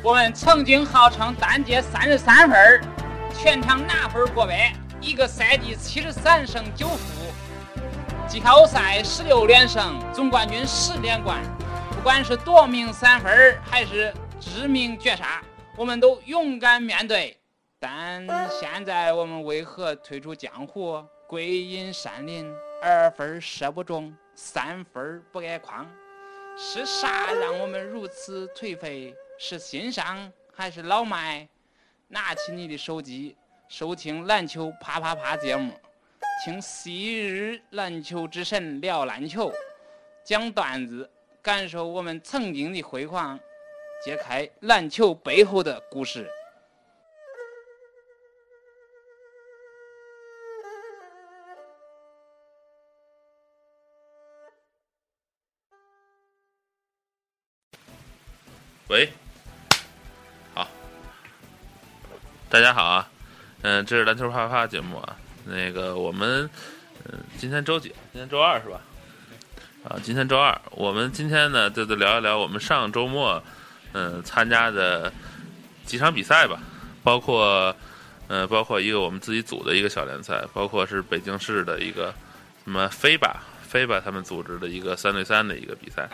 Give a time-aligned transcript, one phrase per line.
[0.00, 2.80] 我们曾经号称单节三十三分，
[3.34, 7.32] 全场拿分过百，一个赛季七十三胜九负，
[8.28, 11.42] 季后赛十六连胜，总冠军十连冠。
[11.90, 15.42] 不管是夺命三分还是致命绝杀，
[15.76, 17.36] 我们都勇敢面对。
[17.80, 22.48] 但现在我们为何退出江湖，归隐山林？
[22.80, 25.84] 二分射不中，三分不挨框，
[26.56, 29.12] 是啥让我们如此颓废？
[29.40, 31.48] 是新伤还是老迈？
[32.08, 33.36] 拿起你的手机，
[33.68, 35.72] 收听篮球啪啪啪节目，
[36.44, 39.52] 听昔日篮球之神聊篮球，
[40.24, 41.08] 讲段子，
[41.40, 43.38] 感受我们曾经的辉煌，
[44.04, 46.28] 揭开篮球背后的故事。
[58.88, 59.12] 喂，
[62.50, 63.06] 大家好啊，
[63.60, 66.48] 嗯，这是篮球啪啪啪节目啊，那个我们，
[67.04, 67.90] 嗯，今天周几？
[68.10, 68.80] 今天周二是吧？
[69.84, 73.42] 啊，今天周二，我们今天呢，就就聊一聊我们上周末，
[73.92, 75.12] 嗯，参加的
[75.84, 76.58] 几场比赛吧，
[77.02, 77.76] 包括，
[78.28, 82.14] 嗯，包括一个我们自己组的一个小联赛，包括是北京市的一个
[82.64, 86.08] 什么飞吧飞吧他们组织的一个三对三的一个比赛。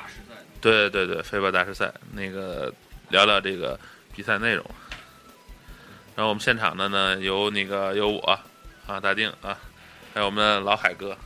[0.61, 2.75] 对对对，飞吧大师赛，那个
[3.11, 3.79] 聊聊这个
[4.17, 4.65] 比赛内容。
[6.17, 8.39] 然后我们现场的呢，有那个有我
[8.87, 9.59] 啊，大定啊，
[10.15, 11.17] 还有我们的老海哥。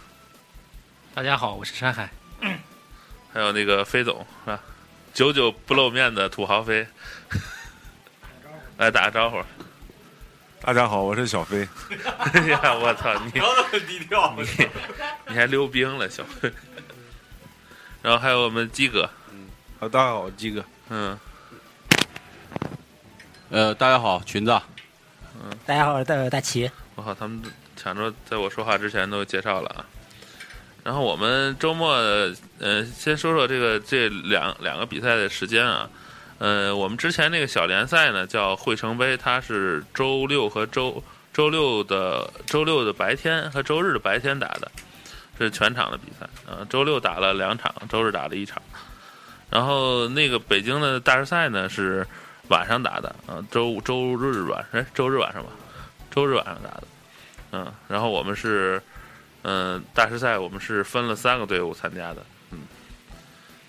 [1.14, 2.08] 大家好，我是山海。
[3.34, 4.58] 还有那个飞总是吧？
[5.12, 6.86] 久久不露面的土豪飞，
[8.78, 9.42] 来打个招呼。
[10.62, 11.69] 大家好，我是小飞。
[12.33, 13.33] 哎呀，我操你！
[13.34, 14.69] 那么低调，你
[15.27, 16.50] 你还溜冰了，小飞。
[18.00, 19.11] 然后还有我们鸡哥。
[19.78, 20.64] 好，大家好，鸡哥。
[20.89, 21.19] 嗯，
[23.50, 24.58] 呃，大家好，裙子。
[25.41, 26.69] 嗯，大家好，我是大大齐。
[26.97, 27.41] 我靠，他们
[27.77, 29.86] 抢着在我说话之前都介绍了啊。
[30.83, 31.92] 然后我们周末，
[32.58, 35.89] 呃，先说说这个这两两个比赛的时间啊。
[36.39, 41.02] 呃，我们之前那个小联赛呢叫汇成杯，它是周六和周
[41.33, 44.70] 周六的周六的白天和周日的白天打的，
[45.39, 46.67] 是全场的比赛啊。
[46.68, 48.61] 周六打了两场，周日打了一场。
[49.51, 52.07] 然后那个北京的大师赛呢是
[52.48, 55.51] 晚上打的，嗯，周五周日晚，哎，周日晚上吧，
[56.11, 56.85] 周日晚上打的，
[57.53, 58.83] 嗯，然后我们是，
[59.42, 62.61] 嗯，大师赛我们是分了三个队伍参加的，嗯，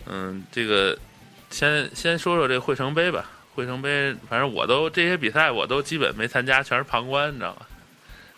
[0.05, 0.97] 嗯，这个
[1.49, 7.65] 先先说说这个汇成杯吧，汇成杯，反正我都这些比赛我都基本没参加，全是旁观，你知道吗？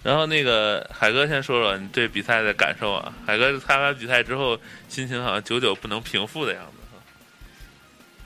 [0.04, 4.60] 然后那个海哥先说说你对比赛的感受啊，海哥参加比赛之后
[4.90, 6.81] 心情好像久久不能平复的样子。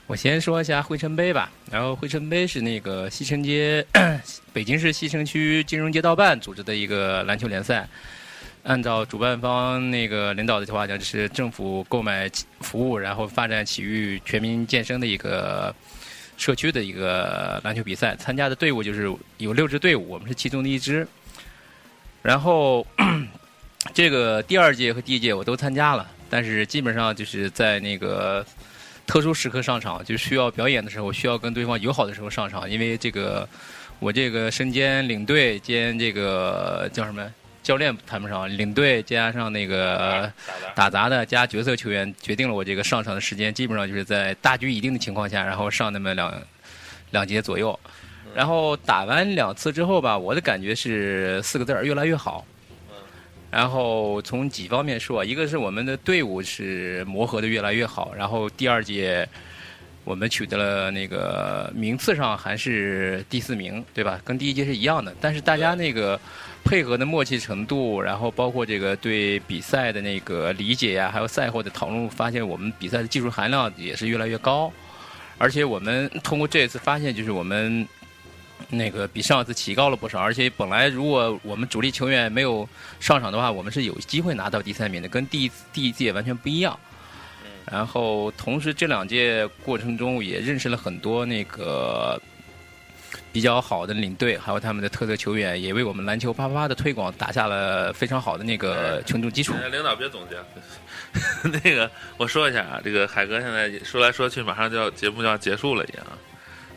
[0.06, 3.84] 我先说一下汇成杯吧，然后汇成杯是那个西城街，
[4.52, 7.88] 北京市西城区金融街道办组织的一个篮球联赛。
[8.62, 12.30] 按照主办方那个领导的话讲，就是政府购买
[12.60, 15.74] 服务，然后发展体育全民健身的一个
[16.36, 18.14] 社区的一个篮球比赛。
[18.14, 21.06] 参加的队伍就是有六支队伍，我们是其中的一支。
[22.22, 22.86] 然后
[23.92, 28.46] 这个第二届和第一届我都参加了，但是基本上就是在那个。
[29.06, 32.68] 特殊时刻上场，就需要表演的时候，需要跟对方友好的时候上场。
[32.68, 33.48] 因为这个，
[34.00, 37.24] 我这个身兼领队兼这个叫什么
[37.62, 40.30] 教练谈不上，领队加上那个
[40.74, 46.42] 打杂的加角色球员，决定了我这个上场的时间，基本上就是在大局已定的情况下，然后上那么两
[47.12, 47.78] 两节左右。
[48.34, 52.44] 然后打完两次之后吧，我的感觉是四个字儿：越来越好。
[53.56, 59.26] 然后从几方面说，一个是我们的队伍是磨合的越来越好，然后第二届
[60.04, 64.20] 我们取得了那个名次上还是第四名，对吧？
[64.22, 65.16] 跟第一届是一样的。
[65.22, 66.20] 但是大家那个
[66.64, 74.70] 配合的默契程度，然后包括这个对比赛的那个理解呀，还有赛后的讨论，发现我们比赛的技术含量也是越来越高。
[75.38, 77.88] 而且我们通过这次发现，就是我们。
[78.68, 82.68] 那个比上次提高了不少，而且本来如果我们主力球员没有
[82.98, 86.78] 上场的话，我们是有机会拿到第三名的，跟第一第一届完全不一样。
[87.70, 92.20] 然后同时这两届过程中也认识了很多那个
[93.32, 99.52] 比较好的领队，还有他们的特色球员，也为我们篮球啪啪啪的推广打下了非常好的那个群众基础。
[99.70, 100.36] 领导别总结，
[101.62, 106.06] 那个我说一下啊，这个海哥现在说来说去，马上就要节目就要结束了一样。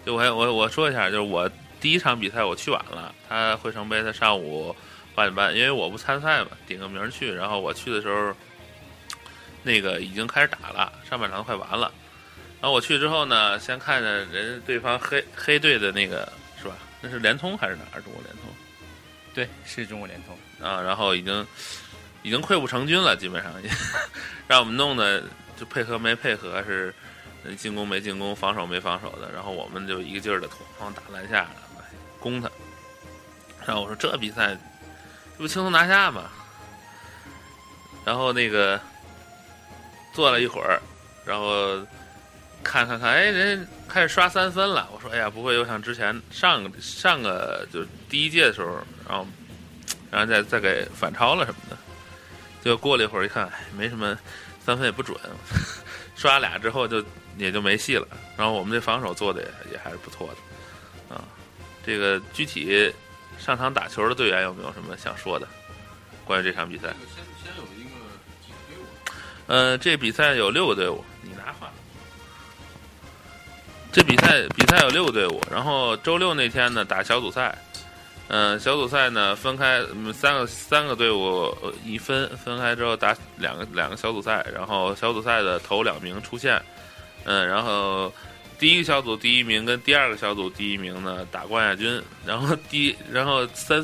[0.06, 1.50] 就我我我说一下，就是我。
[1.80, 4.76] 第一场比赛我去晚了，他汇成杯他上午
[5.16, 7.34] 八点半，因为我不参赛嘛，顶个名去。
[7.34, 8.34] 然后我去的时候，
[9.64, 11.92] 那个已经开始打了，上半场快完了。
[12.62, 16.32] 然后我去之后呢，先看着人对方黑黑队的那个
[16.62, 16.76] 是吧？
[17.02, 18.02] 那是联通还是哪儿？
[18.02, 18.44] 中国联通
[19.34, 20.38] 对，是中国联通。
[20.66, 21.48] 啊，然后已经
[22.24, 23.70] 已经溃不成军了，基本上也
[24.48, 25.24] 让我们弄的
[25.56, 26.94] 就配合没配合，是
[27.46, 31.50] 呃进攻没进攻，防守没防守的，然后我们就一个劲儿的哐哐打篮下
[32.20, 32.50] 攻他。
[33.66, 36.24] 然后我说这比赛这不轻松拿下吗？
[38.06, 38.80] 然后那个
[40.14, 40.82] 坐了一会儿，
[41.26, 41.78] 然后
[42.64, 44.90] 看看看，哎，人开始刷三分了。
[44.92, 49.28] 我说，哎呀，不会又像之前上个上个就是第一届的时候，然后
[50.10, 51.78] 然后再再给反超了什么的。
[52.64, 54.18] 结果过了一会儿一看，没什么，
[54.66, 55.18] 三分也不准，
[56.16, 57.04] 刷俩之后就
[57.38, 58.08] 也就没戏了。
[58.36, 60.36] 然后我们这防守做的也也还是不错的，
[61.90, 62.94] 这个具体
[63.40, 65.48] 上场打球的队员有没有什么想说的？
[66.24, 66.84] 关于这场比赛？
[67.16, 67.90] 先先有一个
[68.68, 68.86] 队伍，
[69.48, 71.72] 呃，这比赛有六个队伍，你拿话。
[73.92, 77.58] 这比赛比赛有六个队伍，然后周六那天呢打小组赛，
[78.28, 79.84] 嗯、小组赛呢分开
[80.14, 81.52] 三个三个队伍
[81.84, 86.62] 一分分开之后打两个两个小组赛，然后小组赛的头两名出线，
[87.24, 88.14] 嗯，然后
[88.60, 93.84] 第一个小组第一名跟第二个小组第一名呢打冠亚军，然后第然后三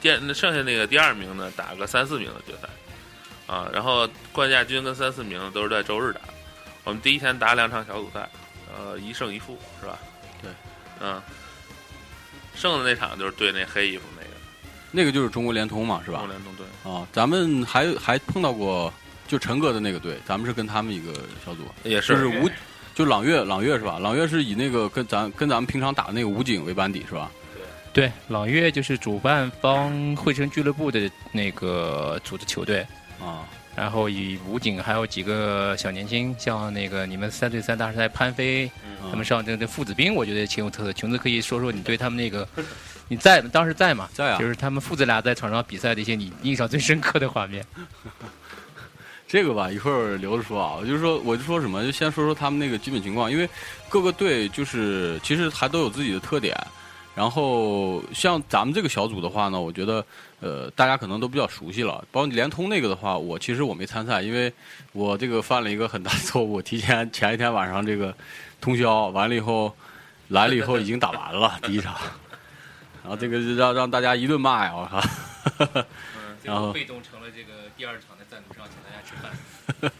[0.00, 2.68] 第剩下那个第二名呢打个三四名的决赛。
[3.52, 6.20] 啊，然后冠亚军跟三四名都是在周日打。
[6.84, 8.26] 我们第一天打两场小组赛，
[8.74, 9.98] 呃，一胜一负是吧？
[10.40, 10.50] 对，
[11.00, 11.20] 嗯，
[12.54, 14.28] 剩的那场就是对那黑衣服那个
[14.90, 16.34] 那个就是中国联通嘛，是吧中国？
[16.34, 18.90] 联通对，啊，咱们还还碰到过
[19.28, 21.12] 就陈哥的那个队，咱们是跟他们一个
[21.44, 22.48] 小组，也就是是武，
[23.02, 23.98] 就朗月，朗月是吧？
[23.98, 27.28] 朗月是以那个跟咱跟咱们平常打的那个武警为班底是吧？
[27.92, 32.86] 对，朗月就是主办方汇成俱乐部的那个组织球队，
[33.20, 33.44] 啊，
[33.74, 40.92] 然后以武警还有几个小年轻，像那个你们三对三大赛潘飞，嗯他们上阵的父子兵，我觉得挺有特色。
[40.92, 42.46] 琼子可以说说你对他们那个，
[43.08, 44.08] 你在当时在吗？
[44.14, 47.66] 在啊就是他们父子俩在场上比赛的一些你印象最深刻的画面。
[49.32, 50.76] 这个吧，一会儿留着说啊。
[50.78, 53.48] 我就说，我就说什么，就先说说他们那个基本情况，因为
[53.88, 56.54] 各个队就是其实还都有自己的特点。
[57.14, 60.04] 然后像咱们这个小组的话呢，我觉得
[60.40, 62.04] 呃大家可能都比较熟悉了。
[62.12, 64.52] 包括联通那个的话，我其实我没参赛，因为
[64.92, 68.14] 我这个犯了一个很大错误，提前前一天晚上这个
[68.60, 69.74] 通宵，完了以后
[70.28, 71.96] 来了以后已经打完了 第一场，
[73.02, 75.02] 然后这个让让大家一顿骂呀，我靠。
[75.70, 75.84] 嗯，
[76.42, 78.66] 然后被动成了这个第二场的赞助商，
[79.12, 79.92] 吃饭。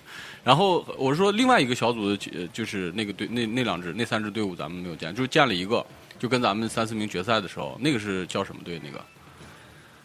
[0.43, 5.85] 然后我是说另外一个小组的，呃就是那个队那那两支那三支队伍咱们没有见，就是见了一个，
[6.19, 8.81] 就跟咱们三四名决赛的时候，那个是叫什么队？
[8.83, 9.01] 那个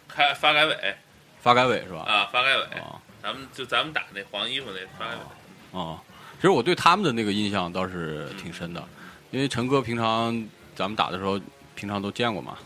[0.08, 0.96] 开发改委
[1.42, 2.02] 发改委是吧？
[2.02, 6.00] 啊，发改委，啊咱们就咱们打那黄衣服那发改委，啊，
[6.36, 8.84] 其实我对他们的那个印象倒是挺深的，
[9.32, 10.46] 因为陈哥平常
[10.76, 11.40] 咱们打的时候，
[11.74, 12.58] 平常都见过嘛。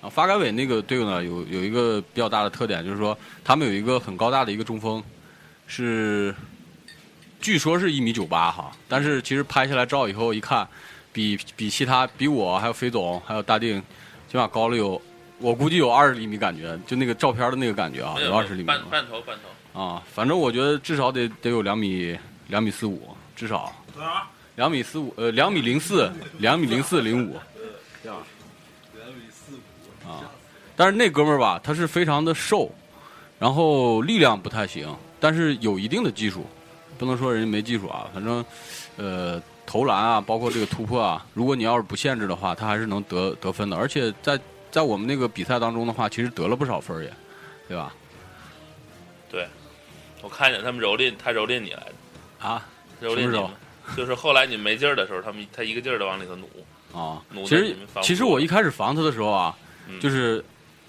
[0.00, 5.02] 啊，发改委那个队伍呢，有有一个比较大的特点，就是说他们有一个很高大的一个中锋，
[5.68, 6.34] 是
[7.40, 10.66] 据说是一米九八哈，但是其实拍下来照以后一看，
[11.12, 13.80] 比比其他比我还有肥总还有大定，
[14.28, 15.00] 起码高了有，
[15.38, 19.36] 我估计有二十厘米感觉，就那个照片的那个感觉啊，有二十厘米半半头半
[19.72, 22.18] 头，啊，反正我觉得至少得得有两米
[22.48, 24.26] 两米四五，至少多少？
[24.56, 27.38] 两米四五，呃，两米零四，两米零四零五，
[28.02, 28.18] 这样，
[28.96, 30.24] 两米四五啊。
[30.74, 32.74] 但是那哥们儿吧，他是非常的瘦，
[33.38, 36.46] 然后力量不太行，但是有一定的技术，
[36.96, 38.44] 不能说人家没技术啊，反正，
[38.96, 44.38] 呃，投篮啊，包括这个突破啊，如果你要是不限制的话，他还是能得得分的，而且在
[44.70, 47.12] 在我们那个比赛当中的话，其实得了不少分儿也，
[47.68, 47.92] 对吧？
[49.30, 49.46] 对
[50.22, 51.82] 我看见他们蹂躏，他蹂躏你来
[52.40, 52.66] 着，啊？
[53.02, 53.50] 蹂躏你们，
[53.96, 56.48] 就是后来你没劲儿的时候，他们他一个劲儿的往里头努，
[56.98, 59.56] 啊 努，其实其实我一开始防他的时候啊，
[59.86, 60.00] 嗯。
[60.00, 60.44] 就是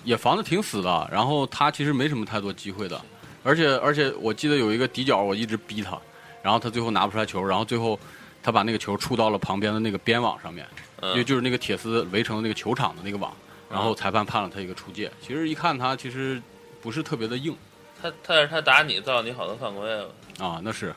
[0.06, 3.00] 也防的挺死的，然后他其实没什么太多机会的，
[3.44, 6.00] 而且而且我记得有一个底角，我一直逼他，
[6.42, 8.00] 然后他最后拿不出来球，然后最后
[8.42, 10.66] 他把那个球触到了旁边的那个边网上面，
[11.02, 13.34] 因为嗯，就是那个铁丝围成的那个球场的那个网，
[13.70, 15.12] 然后裁判判了他一个出界。
[15.22, 16.42] 其实一看他其实
[16.82, 17.56] 不是特别的硬。
[18.02, 20.06] 他但是他打你造你好多犯规啊，
[20.40, 20.94] 啊，那是。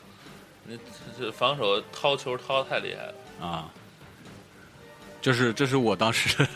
[0.65, 0.77] 你
[1.17, 3.69] 这这防守掏球掏的太厉害了，啊，
[5.21, 6.47] 这是这是我当时，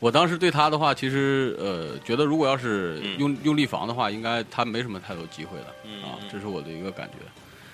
[0.00, 3.18] 我当时对他的话，其实呃，觉得如果要是嗯。
[3.18, 6.00] 用、用力防的话，应该他没什么太多机会的嗯。
[6.02, 7.14] 嗯，啊这是我的一个感觉。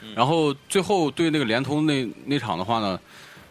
[0.03, 0.15] 嗯。
[0.15, 3.01] 然后最后对那个联通那那场的话呢，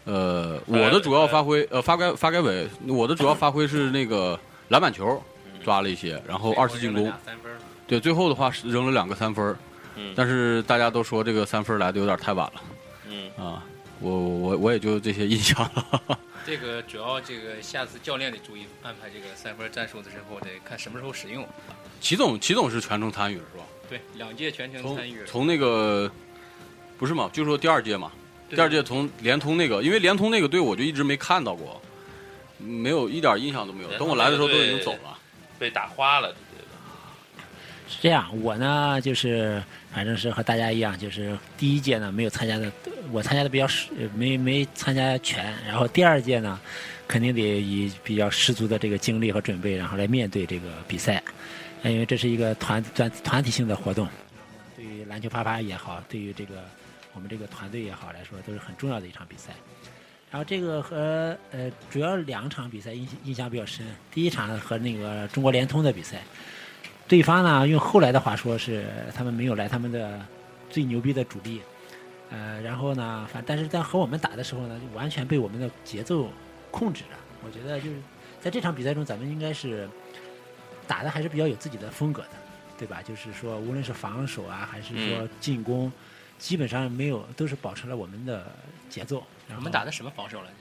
[0.05, 4.39] 呃，我的主要发挥呃发改发改委，我的主要发挥是那个
[4.69, 5.21] 篮板球
[5.63, 7.51] 抓了一些，然后二次进攻，三分，
[7.85, 9.55] 对，最后的话是扔了两个三分，
[9.95, 10.13] 嗯。
[10.15, 12.61] 但是大家都说这个三分来的有点太晚了。
[13.07, 13.63] 嗯，啊，
[13.99, 16.19] 我我我也就这些印象了。
[16.45, 21.47] 这个主要这个下次教练得注意安排这个三分战术的时候，得看什么时候使用。
[22.01, 23.63] 齐总，齐总是全程参与了是吧？
[23.89, 25.25] 对，两届全程参与了。
[25.25, 26.11] 从那个
[26.97, 28.11] 不是嘛，就说第二届嘛，
[28.49, 31.81] 第二届从联通那个，因为联通那个队我就一直没看到过，
[32.57, 33.89] 没有一点印象都没有。
[33.97, 35.17] 等我来的时候都已经走了。
[35.57, 36.42] 被打花了，这个
[37.87, 39.61] 是这样，我呢就是
[39.93, 42.71] 反正是和大家一样，就是第一届呢没有参加的，
[43.11, 45.53] 我参加的比较十，呃没没参加全。
[45.67, 46.59] 然后第二届呢，
[47.07, 51.21] 肯定得以比较十足的这个精力和准备，然后来面对这个比赛，
[51.83, 54.07] 因为这是一个团团团体性的活动，
[54.77, 56.63] 对于篮球啪啪也好，对于这个
[57.13, 59.51] 我们这个团队也好来说，都是很重要的一场比赛。
[60.31, 66.21] 然后这个和呃主要两场比赛印印象比较深，第一场和那个中国联通的比赛。
[67.07, 70.19] 对方呢，用后来的话说是他们没有来他们的
[70.69, 71.61] 最牛逼的主力，
[72.31, 76.29] 呃，然后呢，反但是在和我们打的时候呢，就完全被我们的节奏
[76.71, 77.09] 控制着。
[77.45, 77.97] 我觉得就是
[78.39, 79.87] 在这场比赛中，咱们应该是
[80.87, 82.29] 打的还是比较有自己的风格的，
[82.77, 83.01] 对吧？
[83.03, 85.91] 就是说，无论是防守啊，还是说进攻，
[86.39, 88.45] 基本上没有都是保持了我们的
[88.89, 89.21] 节奏。
[89.55, 90.53] 我们打的什么防守来着？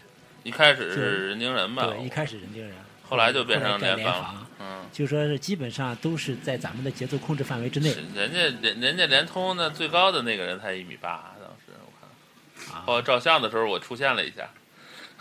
[0.43, 2.75] 一开始是人盯人吧，对，一开始人盯人，
[3.13, 7.95] 后来就变成后来改联防联防，嗯，就说是基本上都是在咱们的节奏控制范围之内。
[8.15, 14.49] 人家人人家联通的最高的那个人才一米八，当时我看，啊后来照相的时候我出现了一下，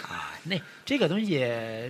[0.03, 1.39] 啊，那这个东西，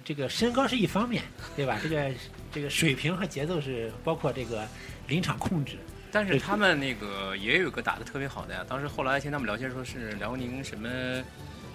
[0.03, 1.21] 这个身高是一方面，
[1.55, 1.77] 对吧？
[1.83, 2.11] 这个
[2.51, 4.67] 这个水平和节奏是包括这个
[5.07, 5.77] 临场控制。
[6.13, 8.65] 但是他们那个也有个打的特别好的呀。
[8.67, 10.89] 当时后来听他们聊天说是辽宁什么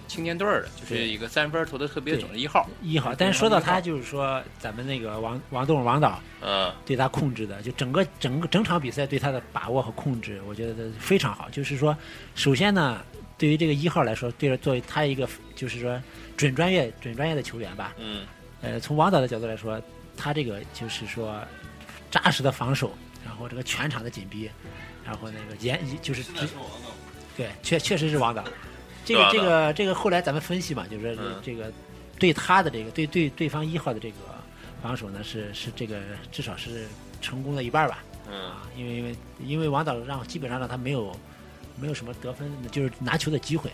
[0.07, 2.67] 青年队儿的，就是一个三分投的特别准的一号。
[2.81, 11.49] 一号，但是说到他，就是说咱们那个王王栋王导嗯，对他控制的，就整个整个整场比赛对他的把握和控制，我觉得非常好。
[11.49, 11.95] 就是说，
[12.35, 13.01] 首先呢，
[13.37, 16.01] 对于这个一号来说，对着作为他一个就是说
[16.35, 18.25] 准专业准专业的球员吧，嗯，
[18.61, 19.81] 呃，从王导的角度来说，
[20.15, 21.39] 他这个就是说
[22.09, 22.95] 扎实的防守，
[23.25, 24.49] 然后这个全场的紧逼，
[25.05, 26.47] 然后那个严就是直
[27.35, 28.43] 对，确确实是王导。
[29.07, 31.71] 这个这个这个后来咱们分析嘛，就是说嗯这个
[32.19, 34.17] 对他的这个对对对方一号的这个
[34.81, 35.99] 防守呢，是是这个
[36.31, 36.85] 至少是
[37.21, 38.03] 成功了一半吧。
[38.29, 41.15] 嗯，啊，因为因为因为王导让基本上让他没有
[41.79, 43.69] 没有什么得分，就是拿球的机会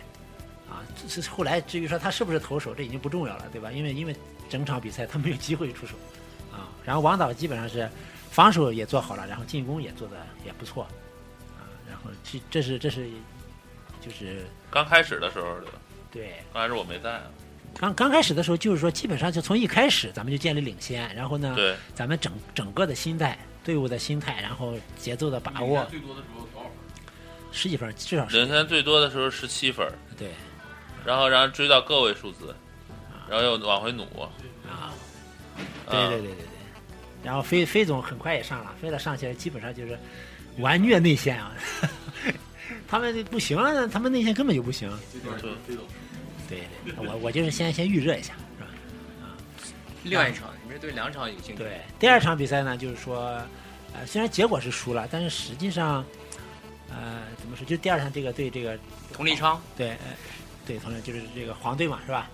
[0.69, 0.85] 啊。
[0.95, 3.71] 这是后来至于说他是不是投手，这已经不重要了，对吧？
[3.71, 4.15] 因为因为
[4.47, 5.95] 整场比赛他没有机会出手
[6.51, 6.69] 啊。
[6.85, 7.89] 然后王导基本上是
[8.29, 10.83] 防守也做好了，然后进攻也做的也不错
[11.57, 11.65] 啊。
[11.89, 13.09] 然后这这是这是
[13.99, 15.73] 就是刚开始的时候对吧？
[16.11, 17.23] 对刚开始我没在啊，
[17.77, 26.71] 刚刚开始的时候，就是说基本上就从一开始咱们就建立领先，然后呢，对，咱们整整个的心态、队伍的心态，然后节奏的把握，最多的时候多少分？
[27.51, 29.87] 十几分至少是领先最多的时候十七分，
[30.17, 30.29] 对
[31.05, 32.55] 然后然后追到个位数字，
[33.29, 34.29] 然后又往回努，啊。
[34.67, 34.93] 啊
[35.89, 36.45] 对对对对对。
[37.23, 39.97] 然后飞飞总很快也上了，飞了上去基本上就是
[40.57, 41.51] 完虐内线啊。
[42.93, 44.87] 他们不行啊，他们内线根本就不行。
[45.11, 45.75] 对
[46.47, 48.69] 对对，我我就是先先预热一下，是吧？
[50.03, 51.63] 另外一场，你们对两场有兴趣？
[51.63, 53.41] 对，第二场比赛呢，就是说，
[53.95, 56.05] 呃，虽然结果是输了，但是实际上，
[56.91, 57.65] 呃，怎么说？
[57.65, 58.77] 就第二场这个对这个
[59.11, 59.97] 佟立昌，对，呃
[60.63, 62.29] 对，同样就是这个黄队嘛，是吧？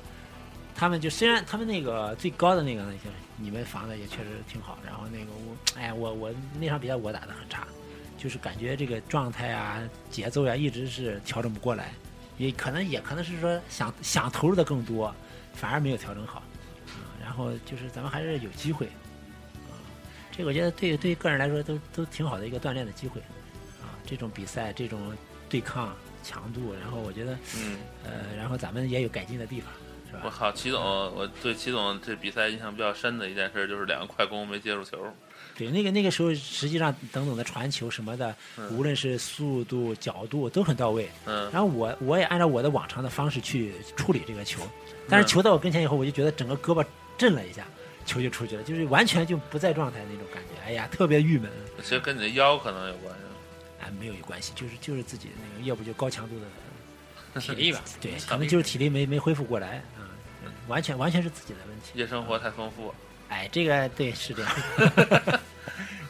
[0.75, 3.03] 他们就虽然他们那个最高的那个那些，
[3.37, 7.65] 你们防的也确实挺好，然后那个我，哎，我我那场比赛我打的很差，
[8.19, 11.93] 就是感觉这个状态啊、节奏呀、一直是调整不过来，
[12.37, 15.15] 也可能也可能是说想想投入的更多，
[15.53, 16.39] 反而没有调整好，
[16.87, 18.87] 啊、然后就是咱们还是有机会，
[19.69, 19.71] 啊、
[20.31, 23.21] 这个我觉得对对个人来说都都挺好的一个锻炼的机会，
[23.81, 25.15] 啊，这种比赛这种
[25.47, 27.33] 对抗强度，然后我觉得。
[27.57, 29.71] 嗯，呃，然后咱们也有改进的地方，
[30.07, 30.21] 是吧？
[30.25, 34.97] 我靠，齐总，我对齐总这比赛印象比较深的一件事就是两个快攻没接住球，
[35.59, 41.09] 对，那个那个时候，实际上等等的传球什么的，嗯无论是速度、角度都很到位。
[41.25, 44.61] 嗯，然后我我也按照我的往常的方式去处理这个球，
[45.09, 46.85] 但是嗯球到我跟前以后，我就觉得整个胳膊
[47.17, 47.67] 震了一下，
[48.05, 50.61] 球就出去了，就是完全就不在状态那种感觉。
[50.65, 51.51] 哎呀，特别郁闷。
[51.83, 53.19] 其实跟你的腰可能有关系。
[53.81, 57.81] 哎，没有有关系，就是就是自己那个，要不就高强度的， 体力吧。
[57.99, 60.07] 对，可能就是体力没没恢复过来啊、
[60.45, 61.97] 嗯完全完全是自己的问题。
[61.97, 62.95] 夜生活太丰富了，
[63.29, 64.51] 哎，这个对是这样。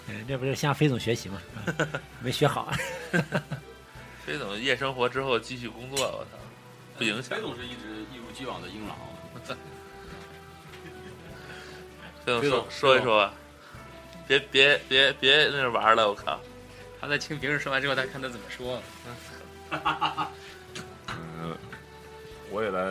[0.08, 1.42] 嗯，这不是向飞总学习吗？
[1.56, 1.76] 啊
[2.22, 2.72] 没学好。
[4.26, 6.38] 飞总夜生活之后继续工作，我操，
[6.98, 7.42] 不影响飞。
[7.42, 8.96] 总是一直一如既往的硬朗。
[12.26, 13.34] 飞总飞总说说一说吧，
[14.28, 16.40] 别别别别那玩了，我靠，
[17.00, 18.82] 他在听别人说完之后，他看他怎么说。
[19.72, 21.58] 嗯
[22.52, 22.82] 我也来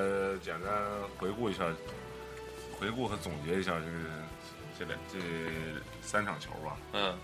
[0.41, 0.73] 简单
[1.19, 1.65] 回顾一下，
[2.79, 3.99] 回顾和总结一下这个
[4.79, 5.19] 这两这
[6.01, 6.77] 三场球吧。
[6.93, 7.17] 嗯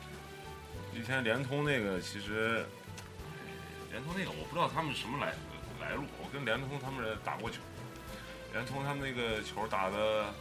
[0.97, 2.65] 以前联通那个其实，
[3.91, 5.35] 联通那个我不知道他们什么来
[5.81, 7.57] 来路，我跟联通他们打过球，
[8.53, 10.33] 联通他们那个球打的，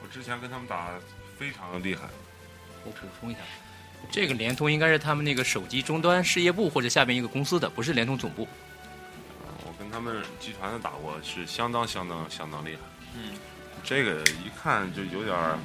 [0.00, 0.90] 我之前跟他们打
[1.36, 2.08] 非常厉害。
[2.84, 3.40] 我补充一下，
[4.12, 8.46] 这个联通应该是他们那个手机终端事业部或者下边一个公司的，不是联通总部。
[9.64, 12.80] 我跟他们集团的打过，是相当相当相当厉害。
[13.16, 13.34] 嗯，
[13.86, 15.56] 这个一看就有点儿，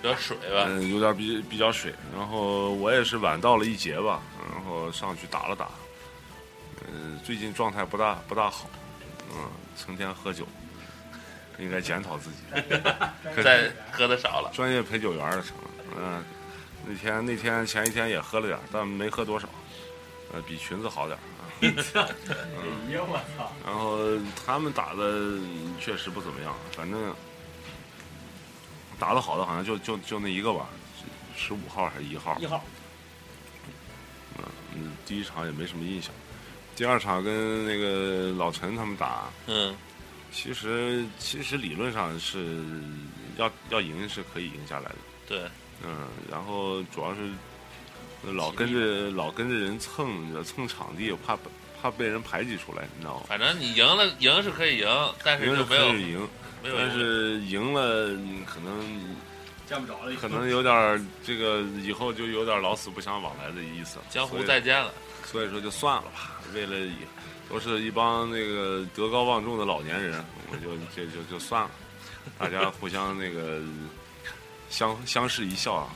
[0.00, 0.64] 比较水吧。
[0.66, 1.94] 嗯，有点儿比比较水。
[2.16, 5.68] 然后我也是晚到了一节吧，然后上去打了打。
[6.90, 8.68] 嗯，最近状态不大不大好，
[9.30, 10.48] 嗯，成天喝酒，
[11.58, 12.36] 应该检讨自己。
[13.44, 15.70] 再喝的少了，专业陪酒员的成了。
[15.98, 16.24] 嗯，
[16.86, 19.46] 那天那天前一天也喝了点，但没喝多少，
[20.32, 21.20] 呃，比裙子好点儿。
[23.64, 23.98] 然后
[24.44, 25.38] 他们打的
[25.80, 27.14] 确实不怎么样，反正
[28.98, 30.68] 打的好的好像就就就那一个吧，
[31.36, 32.36] 十五号还是一号？
[32.38, 32.62] 一号。
[34.74, 36.12] 嗯，第一场也没什么印象，
[36.74, 39.74] 第二场跟那个老陈他们打，嗯
[40.32, 42.58] 其实其实理论上是
[43.36, 44.96] 要要赢是可以赢下来的，
[45.28, 45.48] 对，
[45.84, 47.20] 嗯，然后主要是
[48.32, 51.36] 老跟着老跟着人蹭蹭场地，怕
[51.82, 53.24] 怕被人排挤出来，你知道吗？
[53.28, 56.28] 反正你赢了，赢是可以赢，但是赢就是没有可以赢，
[56.62, 59.16] 没有但是赢了嗯可能
[59.66, 64.92] 见不着了，可能有点这个以后就有点老死不相往来的意思了，江湖再见了。
[65.24, 66.94] 所以说就算了吧，为了以
[67.50, 71.70] 都是一帮那个德高望重的老年人，我就这就就算了，
[72.38, 73.60] 大家互相那个
[74.70, 75.88] 相相视一笑啊，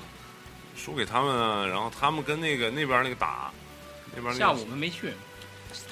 [0.78, 3.50] 输给他们啊，然后他们跟那个那边那个打，
[4.14, 5.12] 那边那个下午我们没去，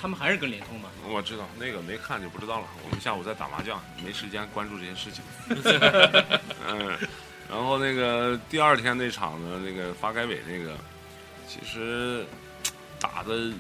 [0.00, 0.88] 他们还是跟联通嘛。
[1.09, 5.23] 我知道那个没看就不知道了，我们下午在打麻将，没时间关注这些事情。
[6.69, 6.97] 嗯，
[7.50, 10.79] 然后那个第二天那场的，那个发改委那个，
[11.49, 12.25] 其实
[13.01, 13.53] 打的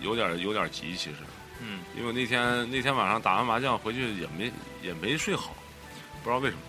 [0.00, 1.16] 有点有点急，其实，
[1.60, 5.54] 嗯，因为那天那天晚上打完麻将回去也没也没睡好，
[6.22, 6.62] 不知道为什么。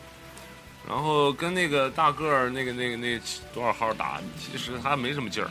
[0.87, 3.19] 然后跟那个大个儿那个那个那
[3.53, 5.49] 多少号打，其实他没什么劲儿。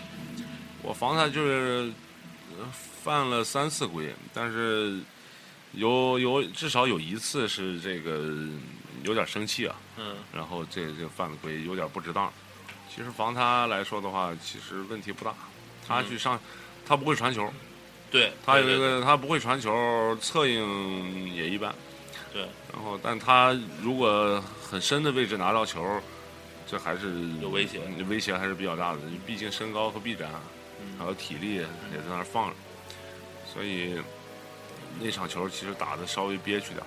[0.82, 1.92] 我防他就是
[3.02, 5.00] 犯了三次规，但是
[5.72, 8.32] 有有至少有一次是这个
[9.02, 12.32] 有点生气啊，嗯然后这这犯了规有点不值当。
[12.94, 15.34] 其实防他来说的话，其实问题不大。
[15.86, 16.40] 他去上，
[16.86, 17.52] 他不会传球，
[18.10, 21.74] 对，他有一个他不会传球，策应也一般。
[22.34, 22.42] 对，
[22.72, 26.02] 然后但他如果很深的位置拿到球，
[26.66, 28.98] 这还是有威胁，威胁还是比较大的。
[29.24, 30.28] 毕竟身高和臂展，
[30.80, 32.56] 嗯还有体力也在那儿放着，
[33.52, 34.02] 所以
[34.98, 36.84] 那场球其实打的稍微憋屈点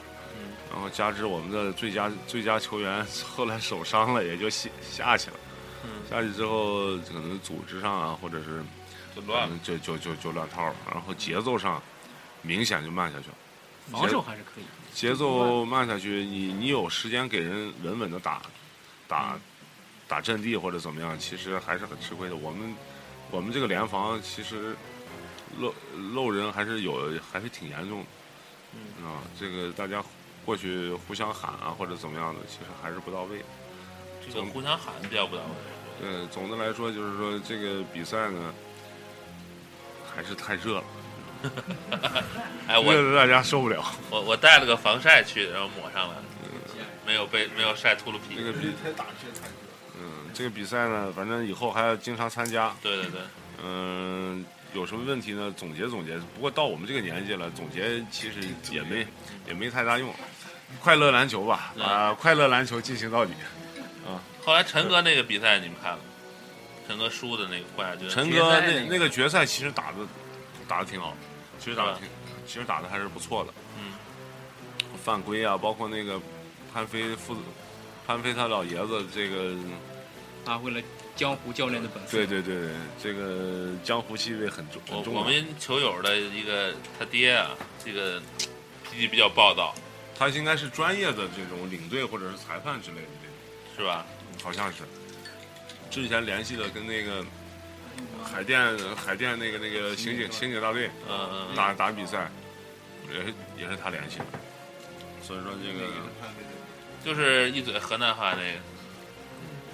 [0.69, 5.37] 然后加之我们的最佳最佳球员后来受伤了，也就下下去了。
[5.85, 8.61] 嗯，下去之后，可能组织上啊，或者是
[9.15, 11.81] 就乱就就就就乱套了，然后节奏上
[12.41, 13.35] 明显就慢下去了。
[13.89, 14.65] 防守还是可以。
[14.97, 18.41] 节奏慢下去，你你有时间给人稳稳的打，
[19.07, 19.37] 打
[20.07, 22.35] 打阵地或者怎么样，其实还是很吃亏的。
[22.35, 22.75] 我们
[23.29, 24.75] 我们这个联防其实
[25.59, 25.71] 漏
[26.15, 28.05] 漏人还是有，还是挺严重的。
[28.73, 30.03] 嗯啊，这个大家
[30.43, 33.45] 过去互相喊啊或者怎么样的，其实还是不到位的。
[34.27, 35.49] 这个互相喊比较不到位。
[36.01, 38.51] 对，总的来说就是说这个比赛呢，
[40.11, 40.83] 还是太热了，
[42.67, 43.83] 哎，我热的大家受不了。
[44.09, 46.15] 我我带了个防晒去，然后抹上了，
[47.05, 48.43] 没有被没有晒秃噜皮这。
[48.43, 49.53] 个比赛打确实太热。
[49.99, 52.75] 嗯，这个比赛呢，反正以后还要经常参加。
[52.81, 53.21] 对对对，
[53.63, 55.53] 嗯，有什么问题呢？
[55.55, 56.17] 总结总结。
[56.35, 58.39] 不过到我们这个年纪了，总结其实
[58.71, 59.07] 也没
[59.47, 60.13] 也没太大用。
[60.81, 63.31] 快乐篮球吧，把啊，快乐篮球进行到底。
[64.05, 66.03] 啊后来陈哥那个比赛你们看了吗？
[66.87, 69.97] 陈哥输的那个冠亚军，陈哥那那个决赛其实打的
[70.67, 71.15] 打的挺好，
[71.59, 72.07] 其实打的挺，
[72.45, 73.53] 其实打的还是不错的。
[73.79, 73.93] 嗯，
[75.03, 76.19] 犯规啊，包括那个
[76.73, 77.41] 潘飞父子，
[78.05, 79.55] 潘飞他老爷子这个，
[80.45, 80.81] 发挥了
[81.15, 82.17] 江湖教练的本色。
[82.17, 85.23] 对对对对，这个江湖气味很重我很重啊。
[85.23, 87.51] 我们球友的一个他爹啊，
[87.83, 88.21] 这个
[88.83, 89.73] 脾气比较暴躁，
[90.17, 93.33] 他应该是专业的这种领队或者是裁判之类的这种。
[93.77, 94.03] 是吧？
[94.43, 94.77] 好像是，
[95.91, 97.23] 之前联系的跟那个
[98.23, 102.29] 海淀海淀那个那个刑警刑警大队嗯嗯，打打比赛，
[103.11, 104.25] 也是也是他联系的，
[105.21, 105.87] 所以说这个
[107.03, 108.59] 就是一嘴河南话那个。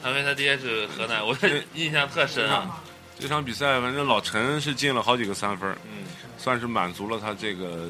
[0.02, 1.34] 潘飞他爹是河南，我
[1.74, 2.84] 印象特深啊。
[3.18, 6.04] 这场比赛反正老陈是进了好几个三分，嗯，
[6.38, 7.90] 算是满足了他这个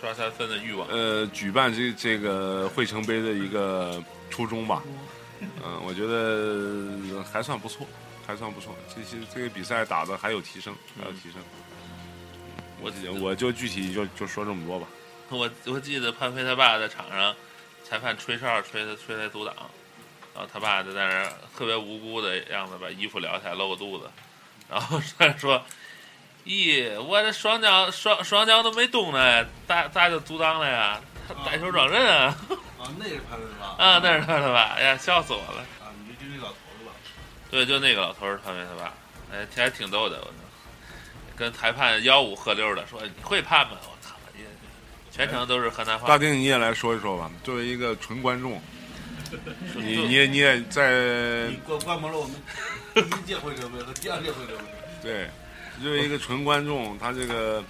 [0.00, 0.88] 刷三分的欲望。
[0.88, 4.82] 呃，举办这这个汇城杯的一个初衷吧。
[5.40, 7.86] 嗯、我觉得还算不错，
[8.26, 8.74] 还算不错。
[8.94, 11.42] 这些这个比赛打的还有提升，还有提升。
[12.80, 14.86] 我我就具体就就说这么多吧。
[15.28, 17.34] 我我记得潘飞他爸在场上，
[17.84, 19.54] 裁判吹哨吹他吹他阻挡，
[20.34, 24.10] 然后他爸就在那儿特别无辜的样子，把衣服撩起来露个肚子，
[24.68, 25.62] 然后在那说
[26.44, 31.00] ：“咦，我这双脚双双脚都没动呢，咋咋就阻挡了呀？
[31.28, 32.36] 他带球撞人啊！
[32.82, 33.76] 啊，那是潘飞吧？
[33.78, 34.74] 啊，那是他的吧？
[34.76, 35.60] 哎呀，笑死我了！
[35.80, 36.92] 啊，你就就那老头子吧？
[37.52, 38.94] 对，就那个老头儿他们他爸，
[39.30, 40.32] 哎，还挺逗的，我操，
[41.36, 44.46] 跟裁判吆五喝六的说：“你会判吗？”我操，也
[45.10, 46.08] 全程都是河南话。
[46.08, 47.30] 大丁，你也来说一说吧。
[47.44, 48.58] 作为一个纯观众，
[49.74, 52.34] 你你也你也在观观摩了我们
[52.94, 54.64] 第一届会车杯和第二届会车杯，
[55.02, 55.28] 对，
[55.82, 57.62] 作为一个纯观众，他这个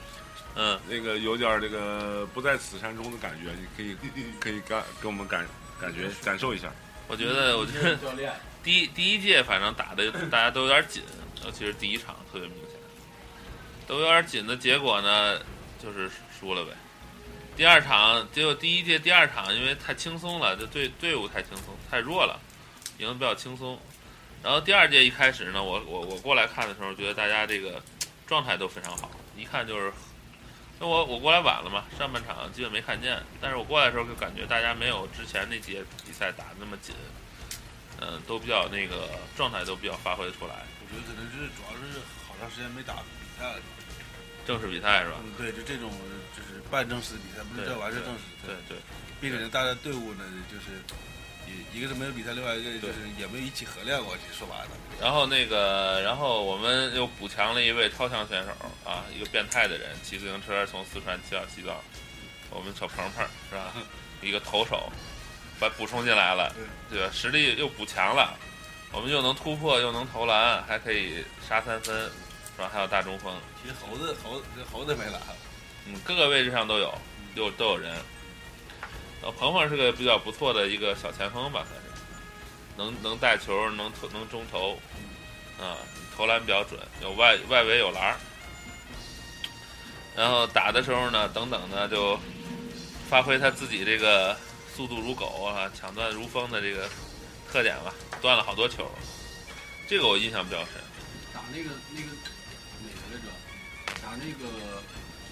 [0.54, 3.96] 嗯，那个有点儿这个不在此山中的感觉，你可以
[4.38, 5.44] 可以感给我们感
[5.80, 6.68] 感觉感受一下。
[7.08, 8.32] 我觉得，我觉得教练，
[8.62, 11.02] 第一第一届反正打的大家都有点紧，
[11.44, 12.78] 尤其是第一场特别明显，
[13.86, 15.40] 都有点紧的结果呢，
[15.82, 16.72] 就是输了呗。
[17.56, 22.40] 第二场结果第一届第二场因为太轻松了，这队队伍太轻松太弱了，
[22.98, 23.78] 赢得比较轻松。
[24.42, 27.82] 然后第二届一开始呢，我我我过来看的时候，觉得大家这个
[28.26, 29.92] 状态都非常好，一看就是。
[30.80, 36.92] 那我我过来晚了嘛，上半场基本没看见，但是我过来的时候就感觉大家没有之前那届比赛打的那么紧，
[38.02, 40.66] 嗯，都比较那个状态都比较发挥得出来。
[40.82, 43.60] 我觉得可能是主要是好长时间没打比赛了。
[44.44, 45.16] 正式比赛是吧？
[45.22, 45.88] 嗯，对，就这种
[46.36, 48.54] 就是半正式比赛，不是对叫完是正式比赛。
[48.68, 48.82] 对对，
[49.20, 50.82] 并且呢，大家队伍呢，就是
[51.46, 54.16] 一一个是没有比赛，另外一个就是也没有一起合练过。
[54.16, 58.50] 其实说白了，然后那个，然后我们又补强了一位超强选手
[58.84, 61.76] 啊，一个变态的人，骑自行车从四川骑到西藏，
[62.50, 63.72] 我们小鹏鹏是吧？
[64.22, 64.90] 一个投手，
[65.62, 66.52] 把补充进来了，
[66.90, 67.08] 对吧？
[67.12, 68.36] 实力又补强了，
[68.90, 71.94] 我们又能突破，又能投篮，还可以杀三分，
[72.56, 72.68] 是吧？
[72.72, 75.20] 还有大中锋，其实猴子猴子猴子没来，
[75.86, 76.92] 嗯，各个位置上都有，
[77.36, 77.94] 有都有人。
[79.22, 81.92] 呃，鹏鹏是个比较不错的一个小前锋吧，算是，
[82.76, 84.72] 能能带球，能投，能中投，
[85.60, 85.78] 啊，
[86.16, 88.16] 投篮比较准，有外外围有篮儿。
[90.16, 92.18] 然后打的时候呢，等等呢就
[93.08, 94.36] 发挥他自己这个
[94.74, 96.88] 速度如狗啊，抢断如风的这个
[97.50, 98.90] 特点吧，断了好多球，
[99.88, 100.68] 这个我印象比较深。
[101.34, 102.08] 打那个那个
[102.80, 103.28] 哪个来着？
[104.02, 104.82] 打那个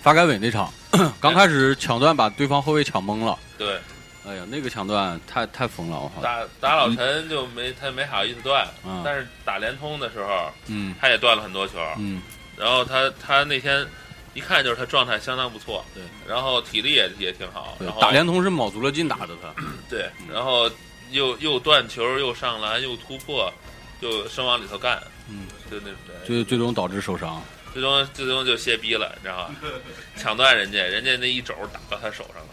[0.03, 0.73] 发改委那场，
[1.21, 3.39] 刚开始抢断把对方后卫抢懵了。
[3.59, 3.79] 对，
[4.27, 6.23] 哎呀，那个抢断太太疯了，我靠！
[6.23, 11.79] 打打老陈就没他没好意思断，嗯但是打联通的时候，嗯他也断了很多球。
[11.99, 12.23] 嗯，
[12.57, 13.87] 然后他他那天
[14.35, 19.53] 一看就是他状态相当不错，对，然后体力也也挺好，然后对打联通是卯足了劲打的他。
[19.91, 20.71] 对，然后
[21.11, 23.53] 又又断球，又上篮，又突破，
[24.01, 27.43] 又生往里头干，嗯，就那种最最终导致受伤。
[27.73, 29.55] 最终最终就歇逼了，你知道吧？
[30.17, 32.49] 抢断人家，人家那一肘打到他手上了，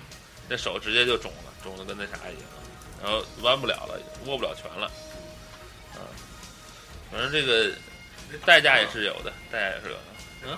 [0.48, 2.44] 那手直接就肿了，肿的跟那啥一样，
[3.04, 4.92] 然后弯不了了，握不了拳了，
[5.96, 6.02] 嗯，
[7.12, 7.72] 反正这个
[8.46, 10.02] 代价也是有的，代价也是有的。
[10.46, 10.58] 嗯，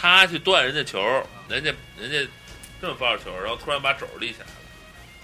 [0.00, 1.00] 他去断人家球，
[1.48, 2.30] 人家人家
[2.80, 4.52] 这么抱着球，然后突然把肘立起来了，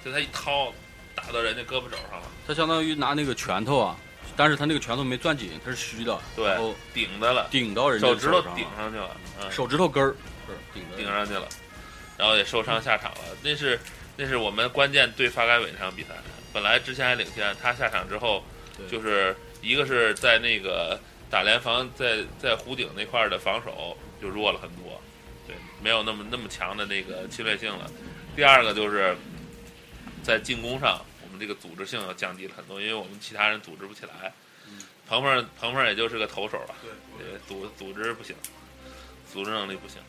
[0.05, 0.73] 就他一掏，
[1.15, 3.97] 打到人家胳膊肘上了，他相当于拿那个拳头啊，
[4.37, 10.17] 但是他那个拳头没攥紧，他是虚的，对然后顶的了，顶到人家手指头上顶上去了，嗯，手指头根儿
[10.49, 11.47] 是顶顶上去了，
[12.19, 13.21] 然后也受伤下场了。
[13.43, 13.79] 那是
[14.17, 16.09] 那是我们关键对发改委那场比赛，
[16.53, 18.45] 本来之前还领先，他下场之后，
[18.91, 25.01] 就是一个是在那个打联防在在弧顶那块儿的防守就弱了很多，
[25.47, 27.91] 对，没有那么那么强的那个侵略性了。
[28.35, 29.17] 第二个就是
[30.23, 34.33] 在进攻上，我们这个组织性要降低了很多，因为我们其他人组织不起来。
[35.07, 36.75] 鹏鹏鹏鹏也就是个投手吧，
[37.19, 38.35] 对，组组织不行，
[39.31, 40.01] 组织能力不行。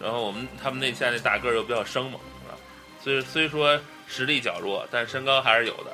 [0.00, 2.58] 然后我们他们那下那大个儿又比较生猛，是吧？
[3.02, 5.90] 虽虽说实力较弱，但身高还是有的，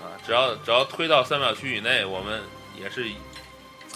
[0.00, 2.40] 啊，只要只要推到三秒区以内，我们
[2.80, 3.08] 也是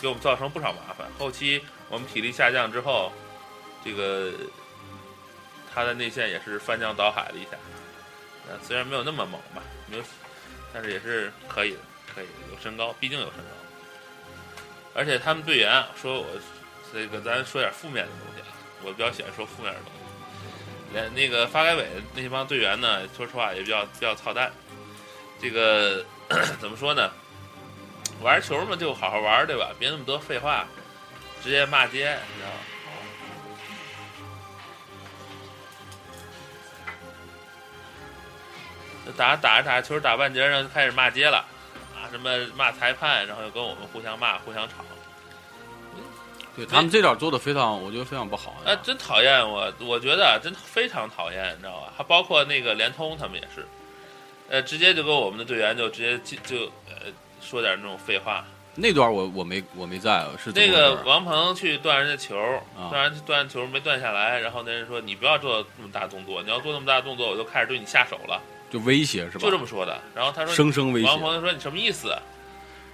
[0.01, 1.07] 给我们造成不少麻烦。
[1.19, 3.13] 后期我们体力下降之后，
[3.85, 4.33] 这个
[5.73, 7.57] 他的内线也是翻江倒海了一下，
[8.51, 10.03] 啊，虽然没有那么猛吧，没有，
[10.73, 11.79] 但是也是可以的，
[12.15, 13.51] 可以有身高，毕竟有身高。
[14.95, 16.27] 而且他们队员，说我
[16.93, 18.49] 这个咱说点负面的东西啊，
[18.83, 19.99] 我比较喜欢说负面的东西。
[20.93, 24.51] 连那个发改委那帮队员呢，说实话也比较比较操蛋。
[25.39, 26.03] 这个
[26.59, 27.13] 怎么说呢？
[28.23, 29.71] 玩球嘛，就好好玩，对吧？
[29.79, 30.67] 别那么多废话，
[31.43, 32.57] 直接骂街，你知道吗？
[39.17, 41.45] 打打着打着球打半截，然后就开始骂街了，
[41.95, 44.77] 啊，什么骂裁判，然后又跟我们互相骂、互相吵。
[46.57, 48.57] 对他们这点做的非常，我觉得非常不好。
[48.65, 51.93] 啊，真讨厌我，我觉得真非常讨厌，你知道吧？
[51.97, 53.67] 还包括那个联通他们也是，
[54.49, 57.13] 呃，直接就跟我们的队员就直接就就呃
[57.49, 58.45] 说点那种废话。
[58.75, 62.37] 那段我我没我没在，是那个王鹏去断人家球，
[62.77, 69.41] 啊断人断球没断下来，然后那人说你不要做那么大动作，你要做那么大动作，我就开始对你下手了，就威胁是吧？
[69.41, 69.99] 就这么说的。
[70.15, 72.15] 然后他说生生威胁王鹏说你什么意思？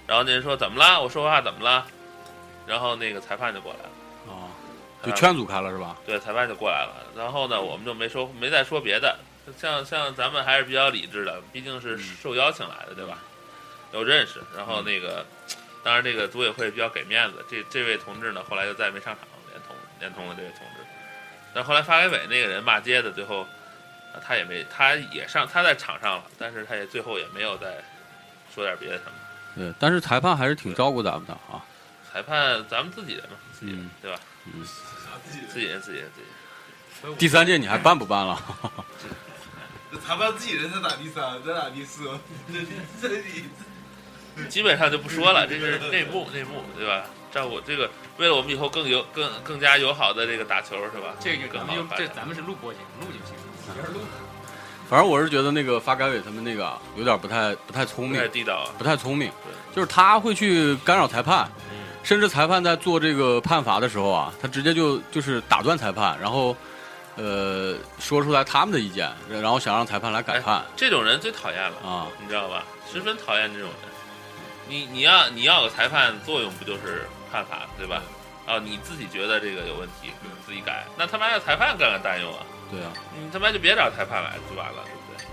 [0.07, 1.01] 然后那人说怎么了？
[1.01, 1.85] 我说话怎么了？
[2.65, 3.89] 然后那个裁判就过来了，
[4.27, 4.47] 哦，
[5.05, 5.97] 就劝阻开了是吧？
[6.05, 6.93] 对，裁判就过来了。
[7.13, 9.19] 然后呢，我们就没说没再说别的。
[9.57, 13.17] 像像咱们还是比较理智的，毕竟是受邀请来的，对吧？
[13.93, 14.41] 有认识。
[14.55, 15.25] 然后那个，
[15.83, 20.83] 当然这个组委会比较给面子，这这位同志呢，后来就再也没上场，联通联通的这位同志。
[21.53, 23.41] 但后来发改委那个人骂街的，最后
[24.13, 27.83] 啊他也没，他也上，他在场上了，但是他也最后也没有再
[28.53, 29.11] 说点别的什么。
[29.55, 31.63] 对，但是裁判还是挺照顾咱们的啊。
[32.11, 34.19] 裁判咱们自己人嘛，自己人、嗯对吧？
[34.45, 34.65] 嗯，
[35.23, 36.27] 自己人，自己人，自己
[37.07, 37.17] 人。
[37.17, 38.41] 第三届你还办不办了？
[39.91, 42.05] 这裁判自己人才打第三，咱打第四，
[42.51, 42.59] 这
[43.01, 43.45] 这你
[44.49, 47.03] 基本上就不说了，这是内幕，内幕，对吧？
[47.31, 51.15] 照顾这个，为了我们以后更友、更更加友好的这个打球，是吧？
[51.19, 52.15] 这个更咱们就这好的发展。
[52.15, 53.35] 咱们是录播节目，录就行，
[53.75, 54.01] 接着录。
[54.87, 59.31] 反正我是觉得那个发改委他们那个啊有点不太不太聪明不太，地道啊，不太聪明，
[59.75, 66.55] 就是他会去干扰裁判，嗯，甚至裁判在做这个判罚的时候啊，他直接就就是打断裁判，然后
[67.15, 72.07] 呃说出来他们的意见，然后想让裁判来改判这种人最讨厌了，啊。
[72.21, 72.63] 你知道吧？
[72.91, 73.92] 十分讨厌这种人。
[74.67, 78.01] 你你要你要有裁判作用，不就是判罚对吧？
[78.45, 80.09] 啊，你自己觉得这个有问题，
[80.45, 82.43] 自己改，那他妈要裁判干干担忧啊！
[82.69, 85.25] 对啊，你他妈就别找裁判来就完了，对不对？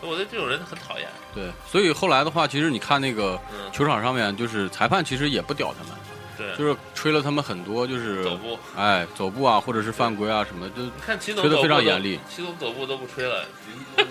[0.00, 1.08] 对，我觉得这种人很讨厌。
[1.32, 5.92] 对，所以后来的话，其实你看那个嗯，球场上面，就是裁判其实也不屌他们，
[6.36, 8.58] 对，就是吹了他们很多，就是走步。
[8.76, 13.44] 哎走步啊，或者是犯规啊什么的，就你看齐总吹的非常严厉，齐总走步都不吹了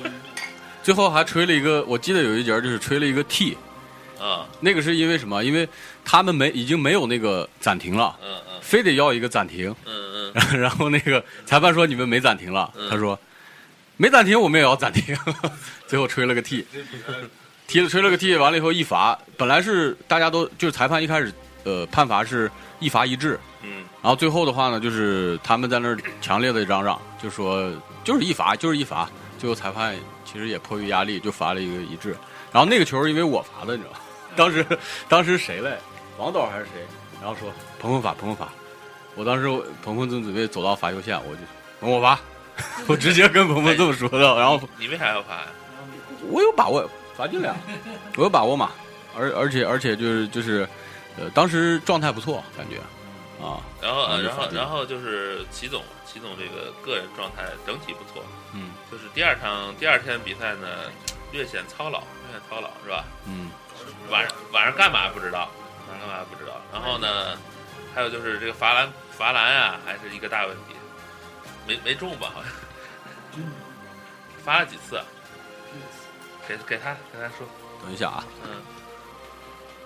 [0.82, 3.58] 最后还吹了一个，我记得有一节就是吹了一个 T，
[4.20, 5.44] 啊，那个是因为什么？
[5.44, 5.68] 因为
[6.04, 8.62] 他们没已经没有那个暂停了，嗯嗯。
[8.62, 13.18] 非得要一个暂停，嗯嗯， 然后那个裁判说你们没暂停了，嗯他说
[13.96, 15.18] 没暂停，我们也要暂停，
[15.88, 16.66] 最后吹了个 T，
[17.68, 21.32] 踢了吹了个 T，完了以后一罚，本来是大家都就是裁判一开始
[21.64, 23.86] 呃判罚是一罚一掷，嗯。
[24.02, 27.72] 然后最后的话呢，就是他们在那儿强烈的嚷嚷，就说
[28.04, 32.10] 就是一罚就是一罚，最后裁判其实也迫于压力就罚了一个一致，
[32.52, 34.00] 然后那个球因为我罚的，你知道吗？
[34.38, 34.66] 当时
[35.10, 35.78] 当时谁嘞？
[36.18, 36.86] 王导还是谁？
[37.20, 38.50] 然后说鹏鹏罚鹏鹏罚，
[39.16, 39.48] 我当时
[39.84, 41.42] 鹏鹏正准备走到罚球线，我就
[41.80, 42.20] 鹏我罚，
[42.88, 45.48] 我直接跟鹏鹏这么说的，然后你为啥要罚呀？
[46.30, 47.56] 我有把握罚进俩，
[48.16, 48.72] 我有把握嘛，
[49.18, 50.68] 而而且而且就是就是，
[51.18, 52.78] 呃，当时状态不错，感觉
[53.44, 58.24] 啊，然后呃然后然后就是齐总，齐总这个个人状态整体不错，
[58.54, 60.68] 嗯就是第二场第二天比赛呢
[61.32, 63.06] 略显操劳，略显操劳是吧？
[63.28, 63.50] 嗯
[64.10, 65.50] 晚上晚上干嘛不知道，
[65.90, 66.62] 晚上干嘛不知道。
[66.72, 67.38] 然后呢，
[67.94, 70.76] 还有就是这个罚篮罚篮啊，还是一个大问题，
[71.68, 72.52] 没没中吧好像，
[74.44, 75.06] 罚了几次啊？
[76.48, 77.46] 给给他给他说，
[77.84, 78.50] 等一下啊，嗯，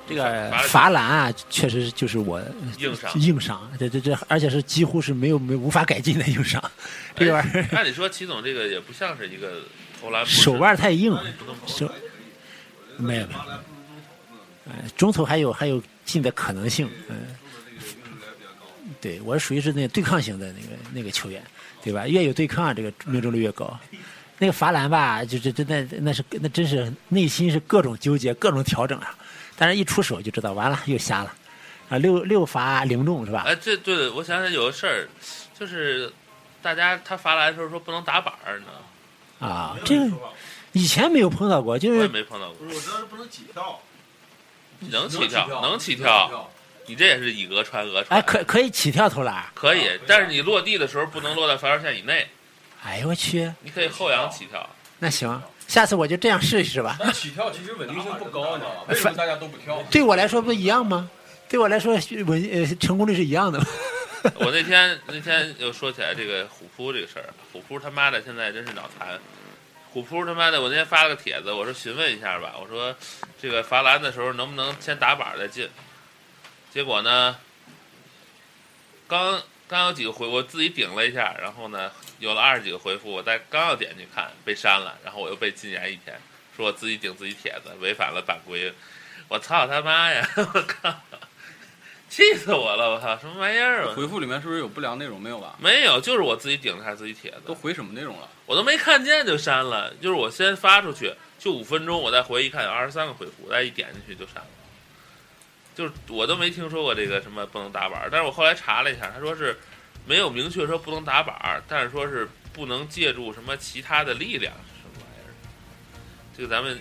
[0.07, 2.39] 这个罚篮啊，确实就是我
[2.77, 3.11] 硬伤。
[3.19, 6.63] 硬伤，这这这，而且是几乎是没有没无法改进的硬伤。
[7.15, 7.65] 这个玩意儿。
[7.71, 9.63] 按理说齐总这个也不像是一个
[9.99, 11.17] 投篮手腕太硬，
[11.65, 11.89] 手
[12.97, 13.39] 没有没有，
[14.71, 17.17] 呃，中投还有还有进的可能性，嗯、
[19.01, 21.43] 对我是属于是那个对抗型的那个那个球员，
[21.83, 22.07] 对吧？
[22.07, 23.77] 越有对抗，这个命中率越高。
[24.37, 29.15] 那个罚篮吧，就这这那那是那真是内心是各种纠结，各种调整啊。
[29.55, 31.31] 但是一出手就知道完了，又瞎了
[31.89, 31.97] 啊！
[31.99, 33.43] 六六罚零中是吧？
[33.45, 35.07] 哎，这对我想想有个事儿，
[35.59, 36.11] 就是
[36.61, 40.09] 大家他罚篮的时候说不能打板儿呢，啊，这个
[40.71, 42.65] 以前没有碰到过，就我也是没碰到过。
[42.65, 43.79] 不是，我知道是不能挤跳，
[44.89, 46.49] 能起跳，能起跳，
[46.85, 48.19] 你这也是以讹传讹传。
[48.19, 49.45] 哎，可可以起跳投篮。
[49.53, 52.27] 可以，但是你落地的时候不能落在罚球线以内，
[52.83, 54.67] 哎呦我去，你可以后仰起跳。
[54.99, 56.97] 那行，下次我就这样试一试吧。
[56.99, 58.81] 但起跳其实稳定性不高，你知道吗？
[58.89, 59.81] 为什么大家都不跳？
[59.91, 61.09] 对我来说不一样吗？
[61.47, 61.93] 对我来说，
[62.25, 63.59] 稳呃成功率是一样的。
[64.35, 69.19] 我那天那天又说起来这个虎扑这个事儿，虎扑他妈的现在真是脑残。
[69.93, 72.95] 虎扑他妈的，我那天发了个帖子，我说询问一下吧，我说
[73.41, 75.69] 这个罚篮的时候能不能先打板再进？
[76.73, 77.37] 结果呢，
[79.07, 86.17] 刚刚有几个回，我自己顶了一下，然后呢，有了二十几个回复，我再刚要点进去看，被删了，然后我又被禁言一天，
[86.55, 88.73] 说我自己顶自己帖子，违反了版规。
[89.27, 90.27] 我操他妈呀！
[90.35, 90.93] 我靠，
[92.11, 92.91] 气死我了！
[92.91, 93.93] 我操，什么玩意儿啊？
[93.95, 95.17] 回复里面是不是有不良内容？
[95.17, 95.55] 没有吧？
[95.57, 98.27] 没有，就是我自己顶了他自己帖子，都回什么内容了？
[98.45, 99.93] 我都没看见就删了。
[100.01, 104.47] 就是我先发出去，就五分钟，我再回一看有二十三个回复，我再一点进去就删了。
[105.73, 109.57] 就是我都没听说过这个什么不能打板儿，但是我后来查了一下，他说是
[110.05, 115.31] 没有明确说不能打板儿，但是说是不能借助什么其他的力量，什么玩意儿？
[116.35, 116.77] 这个咱们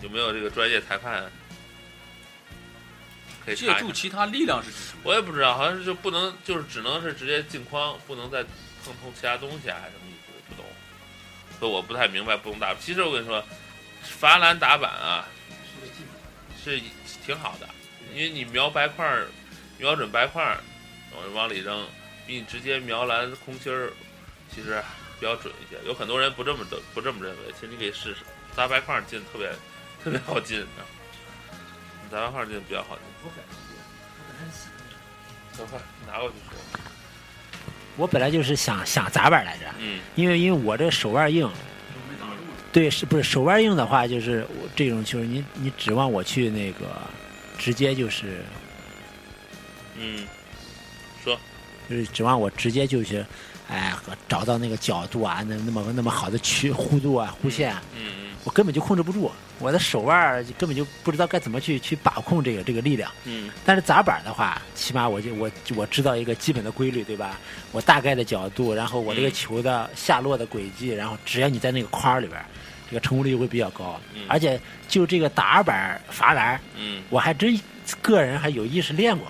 [0.00, 1.30] 有没有这个专业裁判
[3.46, 5.02] 可以借助其他力量是指什么？
[5.04, 8.42] 我也不知道，好像是就不能，就是只能是直接进框，不能再
[8.84, 10.32] 碰碰其他东西啊，还是什么意思？
[10.48, 10.64] 不懂，
[11.60, 12.74] 所以我不太明白不用打。
[12.74, 13.42] 其实我跟你说，
[14.02, 15.28] 罚篮打板啊，
[16.62, 16.80] 是
[17.24, 17.68] 挺好的，
[18.12, 19.28] 因为你瞄白块儿，
[19.78, 20.60] 瞄准白块儿，
[21.14, 21.86] 往往里扔，
[22.26, 23.92] 比你直接瞄篮空心儿，
[24.52, 24.82] 其实
[25.20, 25.78] 比较准一些。
[25.86, 28.16] 有很多人不这么的不这么认为，其实你可以试试，
[28.56, 29.52] 砸白块儿进特别
[30.02, 30.66] 特别好进，
[32.06, 32.30] 你知道吗？
[32.30, 32.96] 你砸白块儿进比较好。
[32.96, 33.02] 进。
[35.58, 36.80] 等会儿拿过去说。
[37.96, 39.98] 我本来就是想想砸板来着，嗯。
[40.14, 41.50] 因为因为我这手腕硬，
[42.72, 46.86] 对，是不是手腕硬的话，就是我这种球，你你指望我去那个
[47.58, 48.44] 直接就是
[49.96, 50.26] 嗯，
[51.24, 51.36] 说。
[51.88, 53.24] 就是指望我直接就是，
[53.68, 53.94] 哎，
[54.28, 58.12] 找到那个角度啊，那那么那么好的曲弧度啊、弧线嗯
[58.46, 59.28] 我根本就控制不住，
[59.58, 63.10] 我的手腕儿根本就不知道该怎么去去把控这个这个力量。
[63.24, 67.40] 嗯但是砸板的话，起码我就我我知道一个基本的规律，对吧？
[67.72, 72.46] 我大概的角度，然后我这个嗯球的下落的轨迹，然后只要你在那个框儿里边儿，
[72.88, 74.00] 这个成功率就会比较高。
[74.14, 77.60] 嗯而且就这个打板罚篮，嗯我还真
[78.00, 79.26] 个人还有意识练过，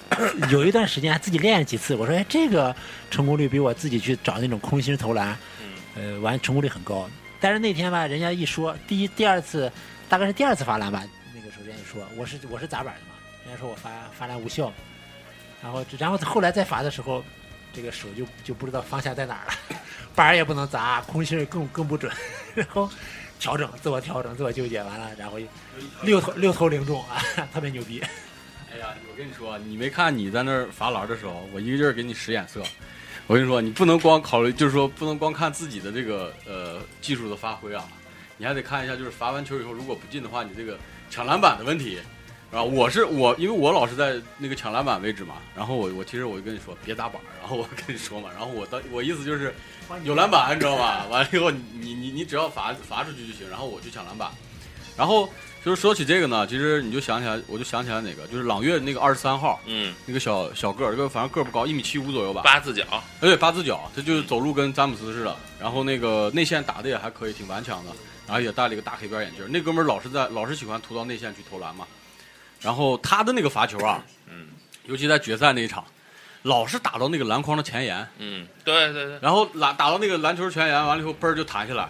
[0.50, 1.94] 有一段时间还自己练了几次。
[1.94, 2.74] 我说，哎，这个
[3.10, 7.06] 成功率比我自己去找那种空心投篮，嗯呃，完成功率很高。
[7.44, 9.70] 但是那天吧，人家一说第一、第二次，
[10.08, 11.04] 大概是第二次罚篮吧，
[11.34, 14.72] 那个时候人家一说我是我是砸板的嘛，人家说我罚罚篮无效，
[15.62, 17.22] 然后然后后来再罚的时候，
[17.70, 19.78] 这个手就就不知道方向在哪儿了，
[20.16, 22.10] 板儿也不能砸，空心儿更更不准，
[22.56, 22.88] 然后
[23.38, 25.36] 调整自我调整自我纠结完了，然后
[26.00, 28.02] 六投六投零中啊， 特别牛逼。
[28.72, 32.62] 哎呀，我跟你说，你没看你在那儿罚篮的时候，我一个劲儿给你使眼色。
[33.26, 37.88] 我跟你说，你不能光考虑，就是说不能光看自己的这个呃技术的发挥啊，
[38.36, 41.96] 你还得看一下，就是罚完球以后如果不进的话，你这个抢篮板的问题，
[42.50, 42.62] 是吧？
[42.62, 49.54] 我是我，因为我老是在那个抢篮板位置嘛，然后我我其实我就跟你说别打板儿，然后我跟你说嘛，然后我当我意思就是
[50.02, 51.06] 有篮板，你知道吧？
[51.10, 54.30] 完了以后你你你你只要罚罚出去就行，然后我去抢篮板，
[54.98, 55.26] 然后
[55.64, 67.90] 就是说起这个呢，其实你就想起来，我就想起来哪个，就是朗月那个二十三号嗯，那个小小个儿，这个反正个儿不高，一米七五左右吧，八字脚，哎对，八字脚，他就是走路跟詹姆斯似的，然后那个内线打的也还可以，挺顽强的，
[68.26, 69.50] 然后也戴了一个大黑边眼镜。
[69.50, 71.86] 那哥们儿老是在老是喜欢突到内线去投篮嘛，
[72.60, 74.48] 然后他的那个罚球啊，嗯
[74.84, 75.82] 尤其在决赛那一场，
[76.42, 81.88] 老是打到那个篮筐的前沿，嗯，对对对，然后篮打到那个篮球前沿，完了以后嘣儿就弹下来，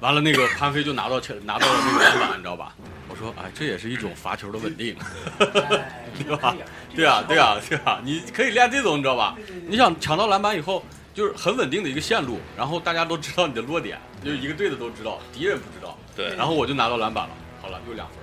[0.00, 2.74] 完了那个潘飞就拿到球拿到了那个篮板，你知道吧？
[3.08, 4.94] 我说，哎，这也是一种罚球的稳定，
[5.38, 6.54] 对 吧？
[6.94, 9.36] 对啊，对啊，对啊，你可以练这种，你知道吧？
[9.66, 18.18] 你想抢到篮板以后，就是很稳定的一个线路，然后大家都知道你的落点，就是一个队的都知道，敌人不知道，对，然后我就拿到篮板了，好了，又两分，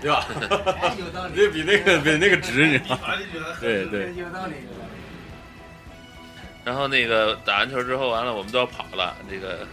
[0.00, 0.24] 对吧？
[0.98, 2.78] 有道这 比那个比那个值，你
[3.60, 4.54] 对对，有道理。
[6.64, 9.16] 然后那个打完球之后，完了我们都要跑了。
[9.30, 9.66] 这个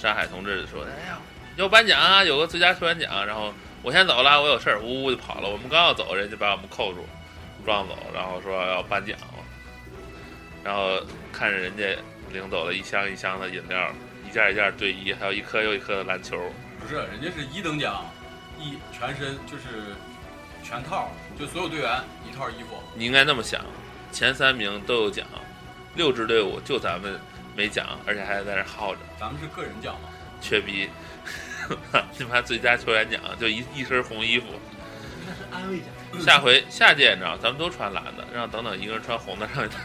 [0.00, 1.18] 山海同志说：“哎呀，
[1.56, 5.48] 要颁奖啊，有个最佳球员奖。”然后我先走了，我有事儿，呜呜就跑了。
[5.48, 7.06] 我们刚要走，人家把我们扣住，
[7.66, 9.14] 撞走，然后说要颁奖。
[10.64, 10.98] 然后
[11.32, 11.96] 看着人家
[12.32, 13.92] 领走了一箱一箱的饮料，
[14.26, 16.38] 一件一件队衣，还有一颗又一颗的篮球。
[16.80, 18.04] 不是，人家是一等奖，
[18.58, 19.94] 一全身就是
[20.62, 22.82] 全套，就所有队员一套衣服。
[22.94, 23.60] 你应该那么想，
[24.10, 25.26] 前三名都有奖，
[25.94, 27.18] 六支队伍就咱们
[27.56, 29.00] 没奖，而且还在那耗着。
[29.18, 30.08] 咱们是个人奖吗，
[30.40, 30.88] 缺逼，
[32.18, 34.46] 你妈最佳球员奖就一一身红衣服。
[35.26, 35.88] 那是安慰奖。
[36.24, 39.80] 下回下届你知道，咱们都穿蓝的，让等等一个人穿红的上去打。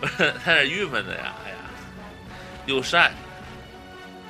[0.00, 0.06] 我
[0.44, 1.56] 他是郁闷的呀，哎呀，
[2.66, 3.12] 又晒。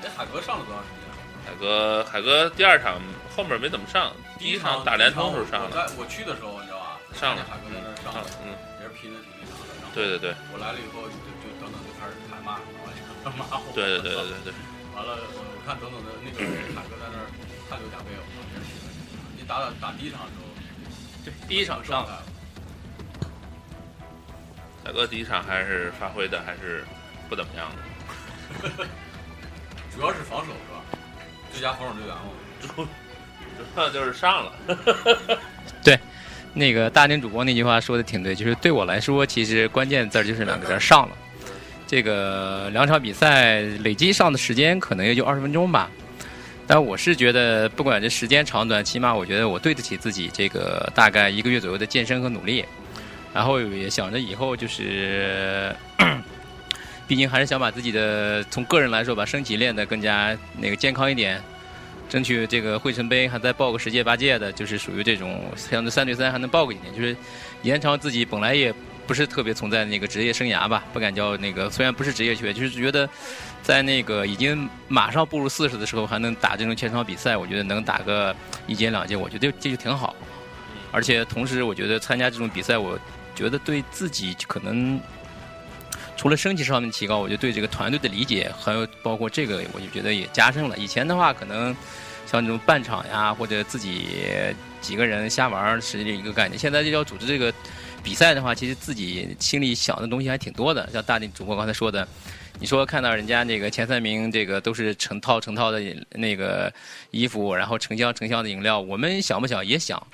[0.02, 1.10] 哎，海哥上了多长时间？
[1.46, 3.00] 海哥，海哥第二场
[3.36, 6.98] 后面没怎么上，第一场打联通时候上我了，在我去的时候，你知道吧？
[7.12, 8.56] 上了海哥在那上了，，嗯，
[8.96, 9.72] 拼的挺厉害的。
[9.80, 13.70] 然后对对对，我来了以后就就等等就开始开骂，然后就骂我。
[13.74, 14.54] 对对对对对对，
[14.94, 16.38] 完了，呃我看等等的那个
[16.74, 17.26] 凯哥在那儿
[17.68, 18.22] 汗流浃背，我。
[19.36, 20.44] 你打打打第一场的时候，
[21.24, 22.12] 对，第一场上状态，
[24.84, 26.84] 大哥第一场还是发挥的还是
[27.28, 28.86] 不怎么样的。
[29.94, 30.82] 主要是防守是吧？
[31.52, 32.30] 最佳防守队员嘛。
[33.74, 34.52] 主要就是上了。
[36.52, 41.16] 那个大宁主播那句话说的挺对，就是对我来说，其实关键字儿就是两个字儿上了。
[41.86, 45.90] 这个两场比赛累计上的时间可能也就二十分钟吧，
[46.64, 52.64] 但我是觉得不管这时间长短，起码我觉得我对得起自己这个大概一个月左右的健身和努力，
[53.34, 55.74] 然后也想着以后就是，
[57.08, 61.42] 毕竟还是想把自己的从个人来说把身体练得更加那个健康一点，
[62.10, 67.16] 争取这个汇成杯还再报个十届八届的，就是属于这种相对三对三还能报个几年，就是
[67.62, 68.74] 延长自己本来也
[69.06, 73.08] 不是特别存在的那个职业生涯吧，不敢叫那个虽然不是职业球员，就是觉得
[73.62, 78.34] 在那个已经马上步入四十的时候还能打这种全场比赛，我觉得能打个
[78.66, 80.14] 一届两届，我觉得这就挺好。
[80.92, 82.98] 而且同时，我觉得参加这种比赛，我
[83.36, 85.00] 觉得对自己可能
[86.20, 90.76] 除了升级上面提高，我觉得对这个团队的理解，还有包括这个，我就觉得也加深了。
[90.76, 91.74] 以前的话，可能
[92.26, 94.04] 像这种半场呀，或者自己
[94.82, 96.58] 几个人瞎玩是一个概念。
[96.58, 97.50] 现在就要组织这个
[98.02, 100.86] 比赛的话，其实自己心里想的东西还挺多的。
[100.92, 102.06] 像大地主播刚才说的，
[102.58, 106.70] 你说看到人家那个前三名，这个都是成套成套的那个
[107.12, 110.06] 衣服，然后成箱成箱的饮料，我们想不想也想。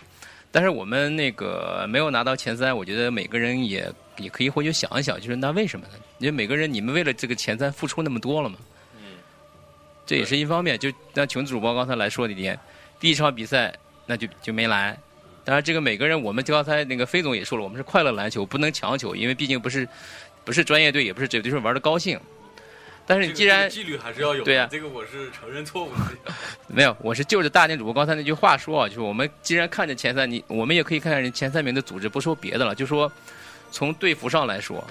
[0.52, 5.94] 但是我们那个没有拿到前三，我觉得每个人也也可以回去想一想，就是那为什么呢？
[6.18, 8.56] 因为每个人你们为了这个前三付出那么多了嘛。
[8.96, 9.18] 嗯，
[10.06, 10.78] 这也是一方面。
[10.78, 12.58] 就像琼子主播刚才来说的一点，
[12.98, 13.74] 第一场比赛
[14.06, 14.98] 那就就没来。
[15.44, 19.88] 当然，这个每个人，我们刚才那个飞总也说了，我们是快乐篮球，不能强求，因为毕竟不是
[20.44, 22.18] 不是专业队，也不是职业队，就是玩的高兴。
[23.08, 26.34] 但是你既然纪律还是要有的，对呀这个我是承认错误的。
[26.66, 33.10] 没有，我是就着大店主播刚才那句话说啊，就是我们既然看着前三，你我们也可以看看人前三名的组织，不说别的了，就说
[33.70, 34.82] 从队服上来说，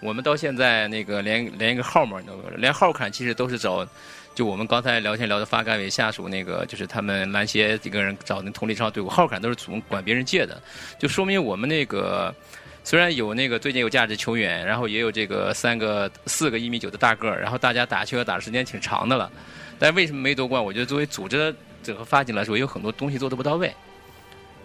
[0.00, 3.86] 我们到现在那个连连一个号码都没有，连号坎其实都是找，
[4.34, 10.60] 就我们刚才聊天聊的发改委下属那个，就是他们篮协几个人找那同理超队伍，号坎都是从管别人借的，
[10.98, 12.34] 就说明我们那个。
[12.82, 19.30] 虽然有那个最近有价值球员，然后也有这个三个、四个一米九的大个儿，然后大家打球也打的时间挺长的了，
[19.78, 20.64] 但为什么没夺冠？
[20.64, 23.70] 我觉得作为组织者和发起来说，有很多东西做的不到位。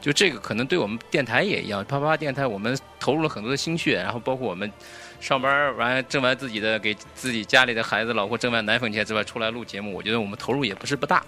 [0.05, 4.71] 就这个可能对我们电台也一样，啪啪啪电台我们投入了很多的心血，然后包括我们
[5.19, 11.25] 上班完挣完自己的给自己家里的孩子老婆挣完奶粉钱之外，出来录节目，我觉得我们投入也不是不大。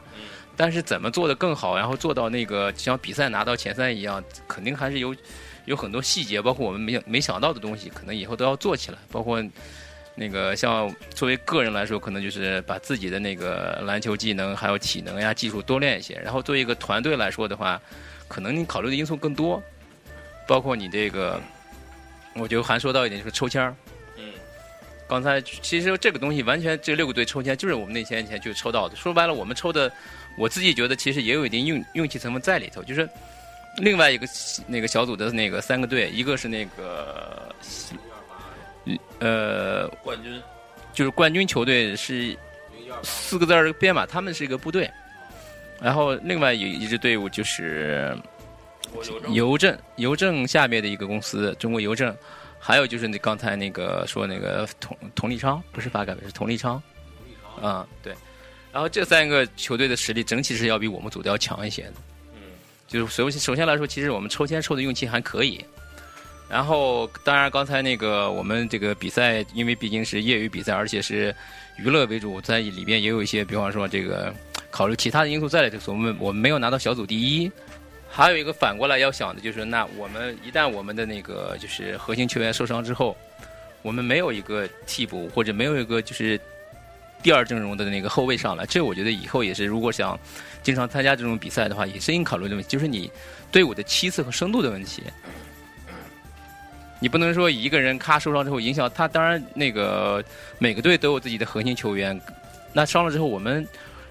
[0.56, 5.16] 但是怎么做的更好，然后做到那个像比赛拿到前三一样，肯定还是有
[5.66, 8.98] 有很多细节，包括我们没没想到的东西，可能以后都要做起来。
[9.12, 9.44] 包括
[10.14, 16.14] 那个像作为个人来说，可能就是把自己的那个篮球技能还有体能呀、技术多练一些。
[16.24, 17.82] 然后作为一个团队来说的话，
[18.28, 19.62] 可能你考虑的因素更多，
[20.48, 21.42] 包括你这个，
[22.36, 23.76] 我觉得还说到一点就是抽签儿。
[24.18, 24.34] 嗯，
[25.08, 28.96] 刚才其实这个东西完全这六个队抽签就是我们那天以前就抽到的。
[28.96, 29.92] 说白了，我们抽的，
[30.38, 32.84] 我自己觉得其实也有一定运运气成分在里头。
[32.84, 33.10] 就是
[33.78, 34.28] 另外一个
[34.68, 37.56] 那个小组的那个三个队，一个是那个
[39.20, 40.42] 呃，冠军
[40.94, 42.38] 就是冠军球队是
[43.04, 44.90] 四个字儿编码，他们是一个部队。
[45.82, 48.18] 然后另外有一支队伍就是
[49.32, 52.16] 邮政邮政，下面的一个公司，中国邮政。
[52.60, 56.82] 还有就是你刚才那个说那个佟佟立昌，不是发改委，是佟立昌。
[57.62, 58.14] 啊、对。
[58.74, 61.94] 然后这三个球队的实力整体是要比我们组的要强一些的。
[62.34, 62.42] 嗯，
[62.88, 65.64] 就是首首先来说，其实我们抽签抽的运气还可以。
[66.50, 71.34] 然后，当然刚才那个我们这个比赛，因为毕竟是业余比赛，而且是
[71.78, 74.34] 娱乐为主，在里边也有一些，比方说这个
[74.78, 77.52] 考虑其他的因素在里头，所以我们我们没有拿到小组第一。
[78.08, 83.18] 还有一个反过来要想的就是，那我们一旦我们的那个就是核心球员受伤之后，
[83.82, 86.40] 我们没有一个替补或者没有一个就是
[87.24, 90.18] 第二阵容的那个后卫上来，这我觉得以后也是如果想
[90.62, 93.10] 经常参加这种比赛的话，也是应考虑的问题，就是你
[93.52, 95.02] 队伍的期次和深度的问题。
[97.00, 100.24] 你不能说一个人咔受伤之后影响他，当然那个
[100.60, 102.20] 每个队都有自己的核心球员，
[102.74, 103.68] 那伤了之后我们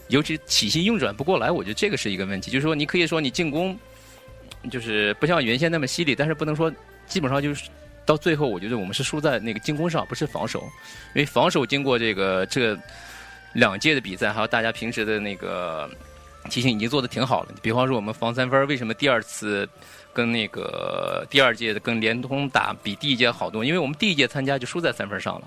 [0.08, 2.50] 尤其体系运转不过来，我觉得这个是一个问题。
[2.50, 3.78] 就是说你可以说你进攻
[4.70, 6.72] 就是不像原先那么犀利，但是不能说
[7.06, 7.68] 基本上就是
[8.04, 10.60] 到最后，我觉得我们是输在那个进攻上，不是防守，
[11.14, 12.78] 因为防守经过这个这
[13.52, 15.90] 两届的比赛，还有大家平时的那个
[16.50, 17.54] 提醒已经做的挺好了。
[17.62, 19.68] 比方说我们防三分，为什么第二次？
[20.16, 25.46] 跟那个第二届的跟联通打比第一届好多，因为我们第一届参加就输在三分上了，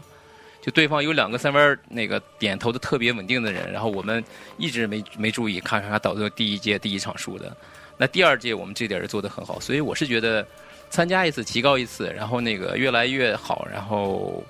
[0.61, 4.23] 就对方有两个三分那个点投的特别稳定的人，然后我们
[4.57, 7.55] 一直没没注意，看看他导致第一届第一场输的。
[7.97, 10.45] 那第二届我们这点儿做的很好，所以我是觉得
[10.89, 14.43] 参加一次提高一次，然后那个越来越好，然后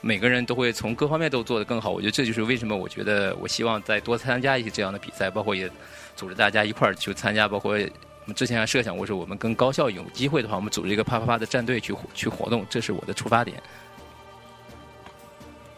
[0.00, 1.90] 每个人都会从各方面都做得更好。
[1.90, 5.70] 我觉得这就是为什么我觉得我希望再多参加一些这样的比赛，包括也
[6.16, 13.62] 组织大家一块儿去参加，包括我们之前还设想过说我们跟高校有机会的话，我们组织一个啪啪啪的战队去去活动，这是我的出发点。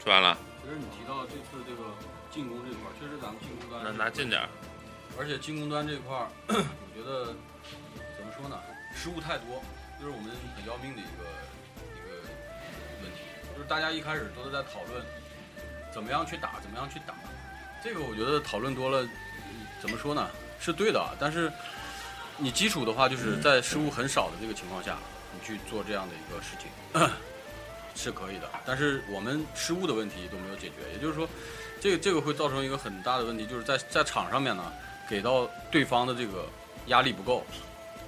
[0.03, 1.93] 说完了，其实你提到这次这个
[2.33, 4.49] 进攻这块儿，确实咱们进攻端拿拿近点儿。
[5.19, 7.35] 而且进攻端这块儿， 我觉得
[8.17, 8.59] 怎么说呢，
[8.95, 9.63] 失误太多，
[10.01, 11.23] 就是我们很要命的一个
[11.93, 12.17] 一个
[13.03, 13.21] 问题。
[13.55, 15.05] 就是大家一开始都是在讨论
[15.93, 17.15] 怎么样去打，怎么样去打。
[17.85, 21.13] 这个我觉得讨论多了，嗯怎么说呢，是对的啊。
[21.21, 21.53] 但是
[22.39, 24.97] 你基础的话，就是在失误很少的这个情况下，
[25.35, 26.71] 你去做这样的一个事情
[27.95, 28.49] 是可以的。
[28.65, 31.29] 但是我们失误的问题都没有解决，也就是说，
[31.81, 34.73] 这个这个会造成一个很大的问题，就是在在场上面呢。
[35.11, 36.47] 给到对方的这个
[36.87, 37.45] 压力不够，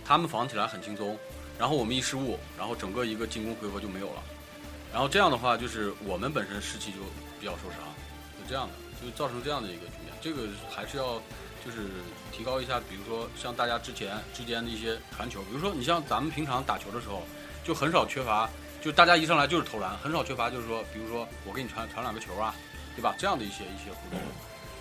[0.05, 1.19] 他们防起来很轻松，
[1.59, 4.23] 然后我们一失误，然后整个一个进攻回合就没有了，
[4.93, 6.99] 然后这样的话就是我们本身士气就
[7.41, 7.81] 比较受伤，
[8.39, 8.75] 就这样的，
[9.05, 10.15] 就造成这样的一个局面。
[10.21, 11.21] 这个还是要
[11.67, 11.89] 就是
[12.31, 17.25] 提高一下，比如说像大家之前之间的一些传球，比如说你像咱们平常打球的时候，
[17.65, 18.49] 就很少缺乏，
[18.83, 22.55] 就大家一上来就是投篮，很少缺乏就是说，比如说我给你传传两个球啊，
[22.97, 23.15] 对吧？
[23.17, 24.21] 这样的一些一些互动，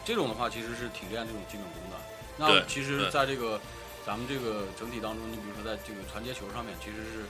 [0.04, 1.98] 这种的话其实是挺练这种基本功的。
[2.38, 3.62] 那其实在这个
[4.06, 7.26] 咱们这个整体当中，你比如说在这个传接球上面，其实是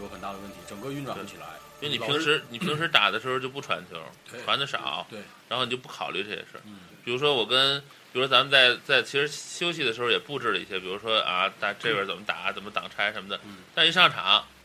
[0.00, 1.46] 有很大的问题，整个运转不起来。
[1.80, 3.96] 因为你平时你平时打的时候就不传球，
[4.44, 6.60] 传的少，对，然后你就不考虑这些事儿。
[6.64, 7.80] 嗯比如说我跟，
[8.12, 13.40] 比如说咱们在在其实休息的时候也布置了一些，比如说啊，打这边怎么打，怎么挡拆什么的。
[13.46, 14.57] 嗯但一上场，嗯，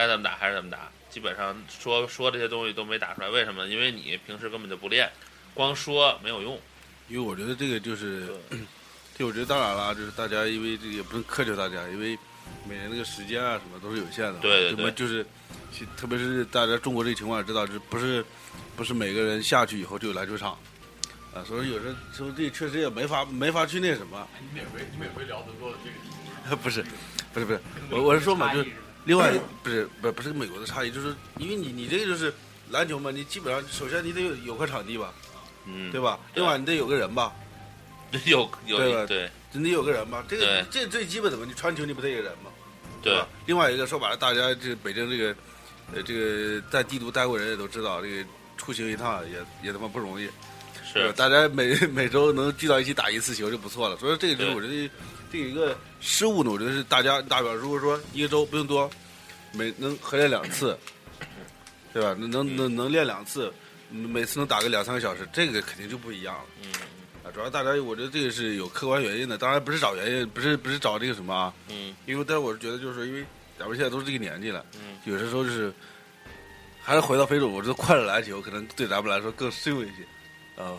[0.00, 3.28] 该怎么打还是怎么打，基本上说说这些东西都没打出来。
[3.28, 3.66] 为什么？
[3.68, 5.10] 因为你平时根本就不练，
[5.52, 6.58] 光说没有用。
[7.08, 8.26] 因为我觉得这个就是，
[9.14, 12.18] 这我觉得当然了，就是大家因为这个也不能苛求大家，因为
[12.66, 14.38] 每人那个时间啊什么都是有限的。
[14.40, 15.22] 对对对那么就是，
[15.98, 18.24] 特别是大家中国这个情况也知道，就是不是
[18.74, 20.52] 不是每个人下去以后就有篮球场，
[21.34, 24.26] 啊，所以有时候说这确实也没法没法去那什么。
[24.40, 26.62] 你每回你每回聊的都是这个 题。
[26.62, 26.82] 不是，
[27.34, 28.70] 不是不是，我我是说嘛，就是
[29.04, 29.32] 另外
[29.62, 32.32] 不是不是不是美国的差异，就是因为你你这个就是
[32.70, 35.12] 篮球嘛，你基本上首先你得有有块场地吧，
[35.66, 36.18] 嗯，对吧？
[36.34, 37.32] 另外你得有个人吧，
[38.26, 42.50] 有有对吧对你得有个人吧，这个这最基本的嘛，你传球你不得有人吗？
[43.02, 43.26] 对吧？
[43.46, 45.34] 另外一个说白了，大家这北京这个
[45.94, 48.24] 呃这个在帝都待过人也都知道，这个
[48.58, 50.28] 出行一趟也也他妈不容易，
[50.84, 53.96] 是，大家每每周能聚到一起打一次球就不错了。
[53.96, 54.90] 所以说这个就是我觉得
[55.30, 58.90] 这一个失误呢，我觉得是大家大表，如果说一个周不用多，
[59.52, 60.76] 每能合练两次，
[61.92, 62.14] 对吧？
[62.18, 63.52] 能能能能练两次，
[63.90, 66.44] 每次能打个两三个小时，这个肯定就不一样了。
[66.62, 66.72] 嗯。
[67.22, 71.94] 啊，主要大家我觉得这个是有客观原因的，当然不是找原因，不是不是找这个什么啊，嗯。
[72.06, 73.24] 因为但是我是觉得就是说，因为
[73.58, 75.72] 咱们现在都是这个年纪了，嗯，有的时候就是
[76.82, 80.78] 还是回到非洲，我觉得快乐篮球可能对咱们来说更适用一些，啊、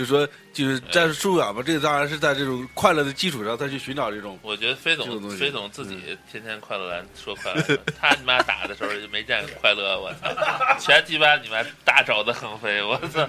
[0.00, 13.28] 就是说就是战术疏远吧，这个当然是在这种快乐的基础上再去寻找这种，我觉得飞总飞总自己天天快乐篮说快乐篮，他你妈打的时候就没见快乐，我操，全鸡巴你妈大肘子横飞，我操，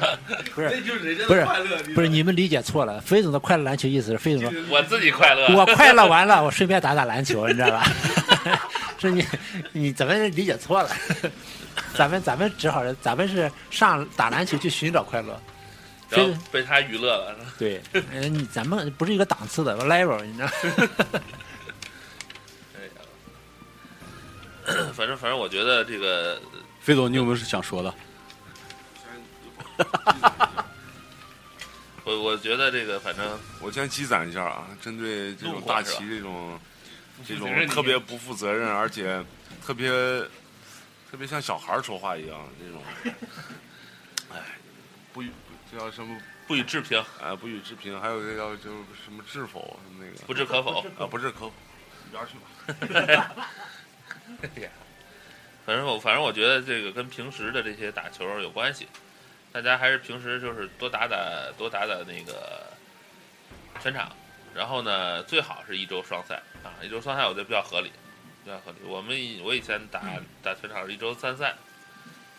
[0.55, 7.84] 不是就是人家不是乐，不是你们理解错了，飞总的快乐篮球意思是飞总我自己快乐，我快乐完了，我顺便打打篮球，你知道吧？
[8.97, 9.26] 是你
[9.74, 10.89] 你怎么理解错了？
[11.95, 15.41] 咱们咱们只好是咱们是上打篮球去寻找快乐，
[16.12, 17.36] 然后被他娱乐了。
[17.57, 20.49] 对，嗯， 你咱们不是一个档次的 level，你知道？
[24.93, 26.39] 反正反正我觉得这个
[26.82, 27.93] 飞总，你有没有是想说的？
[32.03, 36.59] 我我觉得这个反正我先积攒一下啊，针对这种大旗这种
[37.26, 39.24] 这种特别不负责任，而且
[39.66, 39.89] 特别
[41.09, 42.84] 特别像小孩儿说话一样这种，
[44.32, 44.38] 哎，
[45.14, 45.32] 不予
[45.72, 46.19] 这叫什么？
[46.47, 50.26] 不予置评，啊，不予置评，还有这叫就是什么置否什么那个。
[50.26, 50.82] 不置可否。
[50.99, 51.53] 啊，不置可否，
[52.07, 52.38] 一边儿去
[53.15, 53.45] 吧。
[55.65, 58.88] 反正我反正我觉得这个跟平时的这些打球有关系，
[59.53, 61.17] 大家还是平时就是多打打
[61.57, 62.67] 多打打那个
[63.80, 64.11] 全场，
[64.53, 66.41] 然后呢最好是一周双赛。
[66.63, 67.91] 啊，一周双赛我觉得比较合理，
[68.43, 68.78] 比较合理。
[68.84, 70.01] 我们以我以前打
[70.43, 71.55] 打全场是一周三赛，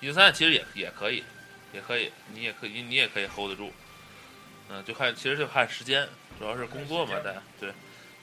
[0.01, 1.25] 一周三赛其实也也可以，
[1.73, 3.73] 也可以，你也可以你也可以 hold 得住，
[4.69, 6.09] 嗯，就看其实就看时间，
[6.39, 7.71] 主要是工作嘛，大家对，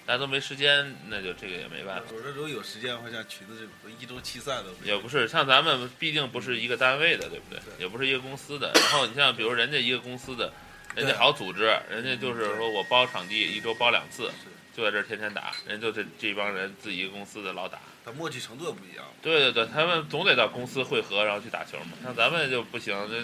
[0.06, 2.04] 大家都没时间，那就这个也没办法。
[2.12, 7.60] 有的时候有时间的话，像裙子这种一周七赛的也不是像咱们，毕竟不是一个单位的，对不对？
[7.80, 8.72] 也不是一个公司的。
[8.74, 10.52] 然后你像比如人家一个公司的，
[10.95, 14.32] 人家好组织，人家就是说我包场地，一周包两次，
[14.76, 17.80] 就在这儿天天打，人就这这帮人自己一个公司的老打。
[18.10, 19.05] 他默契程度也不一样。
[19.22, 21.91] 对对对，他们总得到公司会合，然后去打球嘛。
[22.03, 23.24] 像咱们就不行，这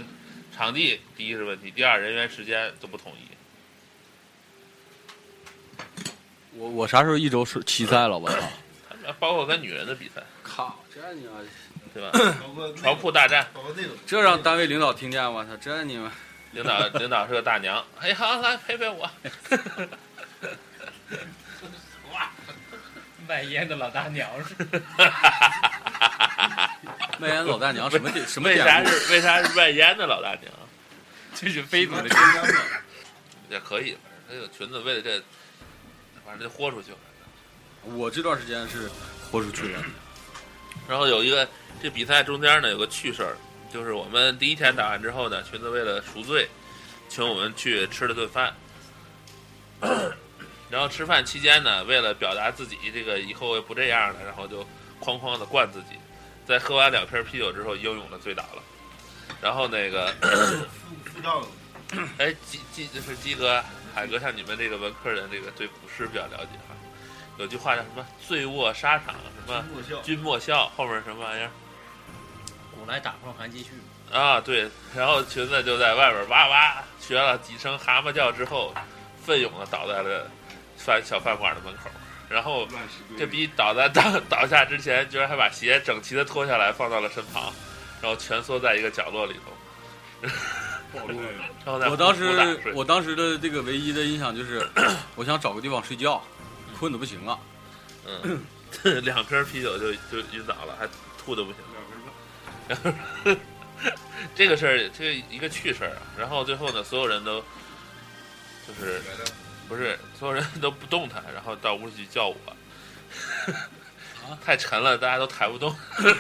[0.56, 3.26] 场地第一是问题，第二人员时间都不统一。
[6.58, 8.18] 我我啥时候一周是七赛了？
[8.18, 8.38] 我操！
[8.88, 11.32] 他们包括跟女人的比赛，靠，这你妈，
[11.94, 12.12] 对吧？
[12.42, 13.48] 包括床铺大战，
[14.06, 16.12] 这让单位领导听见，我操，这你妈
[16.52, 19.10] 领导领导是个大娘，哎好来陪陪我。
[23.28, 24.56] 卖烟的老大娘是
[27.18, 28.90] 卖烟老大娘什么典什么为啥故？
[28.90, 30.52] 是为啥是卖烟的老大娘？
[31.34, 32.04] 这是飞总的
[33.50, 33.98] 也可以，
[34.28, 35.22] 反正这个裙子为了这，
[36.26, 36.98] 反正就豁出去了。
[37.84, 38.90] 我这段时间是
[39.30, 39.84] 豁出去了。
[40.90, 41.48] 然后有一个
[41.82, 43.38] 这比赛中间呢有个趣事儿，
[43.72, 46.50] 就是我们第一天打完之后呢，裙子为了赎罪，
[47.08, 48.54] 请我们去吃了顿饭。
[50.70, 54.62] 然后吃饭期间呢，为了表达自己这个以后不这样了，然后就
[55.02, 55.98] 哐哐的灌自己。
[56.46, 58.64] 在喝完两瓶啤酒之后，英勇的醉倒了。
[59.42, 61.46] 然后那个，副副教
[62.18, 63.64] 哎，鸡鸡就是鸡哥、
[63.94, 66.76] 海哥，像你们这个文科人，这个对古诗比较了解哈。
[67.38, 69.66] 有句话叫什么“醉卧沙场”，什么
[70.04, 71.50] “君莫笑”，后面什么玩意儿？
[72.72, 73.72] 古来打炮还继续。
[74.12, 78.74] 啊，对，然后裙子就在外边哇哇学了几声蛤蟆叫之后，
[79.26, 80.30] 奋勇的倒在了
[80.86, 81.90] 饭小饭馆的门口。
[82.28, 82.68] 然后
[83.18, 87.54] 这逼倒在倒 倒下之前，居然还把鞋整齐的脱下来放到了身旁，
[88.02, 90.30] 然后蜷缩在一个角落里头。
[91.92, 94.68] 我当时我当时的这个唯一的印象就是，
[95.16, 96.24] 我想找个地方睡觉，
[96.80, 97.40] 困的不行了。
[98.24, 98.42] 嗯，
[99.04, 101.52] 两瓶啤酒就就晕倒了，还吐的不
[103.26, 103.38] 行。
[104.34, 106.02] 这个事儿，这个一个趣事儿啊。
[106.18, 107.40] 然后最后呢，所有人都
[108.68, 109.00] 就是
[109.68, 112.36] 不是所有人都不动弹，然后到屋里去叫我，
[114.44, 115.76] 太沉了，大家都抬不动，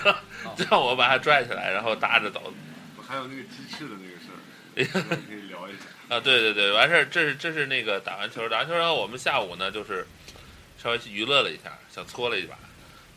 [0.69, 2.53] 让我把他拽起来，然后搭着走。
[3.07, 4.29] 还有那个鸡翅的那个事
[4.99, 5.85] 儿，可以聊一下。
[6.15, 10.05] 啊，对对对，完事儿，这是这是那个打完球，打完球，然后我们下午呢就是
[10.81, 12.55] 稍微去娱乐了一下，想搓了一把，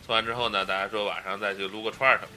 [0.04, 2.32] 搓完之后呢，大家说晚上再去撸个串儿什么的。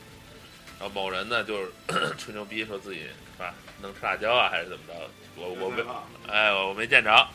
[0.80, 1.72] 然后某人呢就是
[2.18, 4.94] 吹牛逼说自己是吧能吃辣椒啊，还是怎么着？
[5.36, 5.84] 我我没
[6.28, 7.28] 哎我没见着，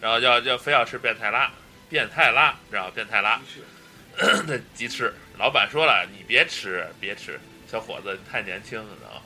[0.00, 1.50] 然后要要非要吃变态辣，
[1.88, 3.40] 变态辣，然后变态辣，
[4.46, 7.38] 那鸡翅，老板说了你别吃别吃，
[7.70, 9.22] 小伙子你太年轻，然后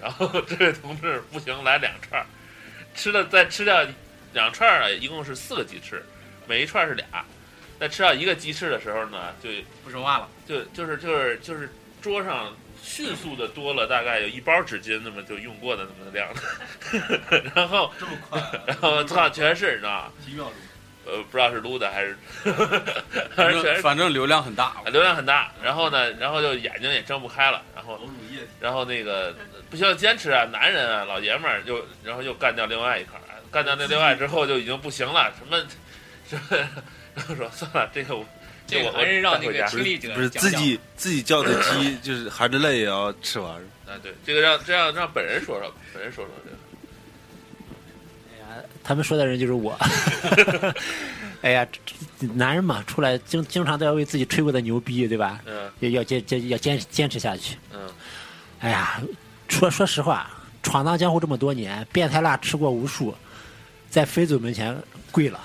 [0.00, 2.26] 然后这位同志不行来两串儿。
[2.94, 3.86] 吃了再吃掉
[4.32, 6.04] 两串儿，一共是四个鸡翅，
[6.46, 7.06] 每一串儿是俩。
[7.78, 9.48] 在吃到一个鸡翅的时候呢，就
[9.84, 10.28] 不说话了。
[10.46, 11.72] 就就是就是就是
[12.02, 16.28] 桌上迅速的多了大概有一包纸巾那么就用过的那么量，
[17.54, 20.12] 然后这么快，然后操全是你知道吗？
[20.24, 20.52] 几秒钟，
[21.12, 24.76] 呃不知道是撸的还是反反正全是反正流量很大。
[24.92, 27.98] 流量很大，然后呢，然后就眼睛也睁不开了，然后
[28.60, 29.34] 然后那个
[29.70, 35.58] 不需要，坚持啊，男人啊，老爷们儿又然后又干掉另外一块儿，干掉那另外之后就已经不行了，什么
[36.28, 36.56] 什么，
[37.14, 38.26] 然后说算了，这个我
[38.68, 43.54] 这个我还是让那个亲历者不是自己自己叫的鸡，就是含着泪也要吃完。
[43.86, 46.56] 啊，对，这个让这样让本人说说，本人说说这个，
[48.30, 49.74] 哎呀，他们说的人就是我。
[51.40, 51.66] 哎呀，
[52.34, 55.40] 男人嘛，出来经经常都要为自己吹过的牛逼，对吧？
[55.46, 57.56] 嗯要要坚坚要坚坚持下去。
[57.72, 57.88] 嗯
[58.60, 59.00] 哎呀，
[59.48, 60.30] 说说实话，
[60.62, 63.14] 闯荡江湖这么多年，变态辣吃过无数，
[63.88, 64.76] 在飞总门前
[65.10, 65.40] 跪了。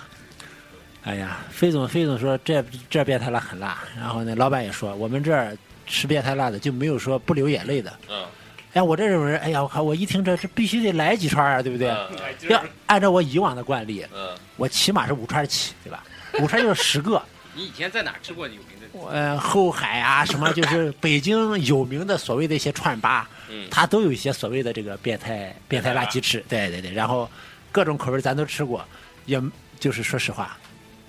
[1.03, 7.93] 哎呀，飞总飞总说这这变态辣很辣，然后呢，老板也说我们这儿吃变态辣的就没有说不流眼泪的。
[8.09, 8.25] 嗯
[8.73, 11.89] 哎，我这种人，哎呀，我靠，我一听这这必须得来几串啊，对不对？
[11.89, 12.17] 嗯
[12.49, 16.03] 要按照我以往的惯例，嗯我起码是五串起，对吧？
[16.39, 17.21] 五串就是十个。
[17.53, 19.09] 你以前在哪儿吃过有名的？
[19.11, 27.29] 呃，后海啊，什么就是北京有名的所谓的一些串吧，嗯它都有一些所谓的这个变态变态辣鸡翅，对对对，然后
[27.71, 28.83] 各种口味咱都吃过，
[29.25, 29.39] 也
[29.79, 30.57] 就是说实话，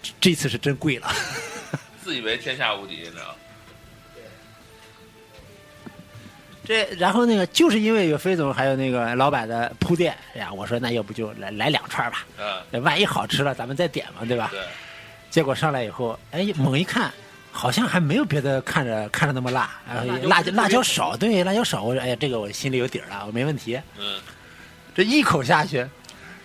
[0.05, 1.11] 这这次是真贵了。
[2.05, 3.35] 自以为天下无敌，你知道吗？
[6.67, 12.25] 这然后那个就是因为有飞总还有那个老板的铺垫，哎呀，我说那要不就来来两串吧，
[12.73, 14.49] 嗯，万一好吃了咱们再点嘛，对吧？
[14.51, 14.61] 对，
[15.31, 17.13] 结果上来以后，哎，猛一看，
[17.53, 21.83] 好像还没有别的看着看着那么辣，然后辣椒辣椒少，对，辣椒少。
[21.83, 23.81] 我说，哎呀，这个我心里有底儿了，我没问题。
[23.99, 24.21] 嗯
[24.95, 25.87] 这一口下去，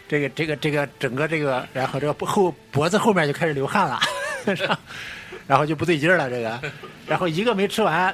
[0.10, 4.00] 这个这个这个整个这个，然后这个后脖子后面就开始流汗了，
[5.46, 6.60] 然后就不对劲儿了，这个，
[7.08, 8.14] 然后一个没吃完，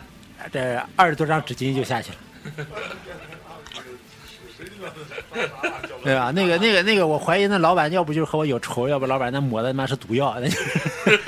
[0.51, 2.17] 这二十多张纸巾就下去了。
[6.03, 6.31] 对吧？
[6.35, 10.37] 那个、那个、那个，我怀疑那老板要不就是和我有仇，要不老板那抹的他妈是毒药。
[10.39, 11.19] 那就是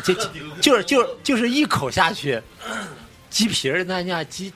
[0.04, 0.30] 就就
[0.60, 2.40] 就是就就是一口下去，
[3.30, 4.52] 鸡皮儿那那鸡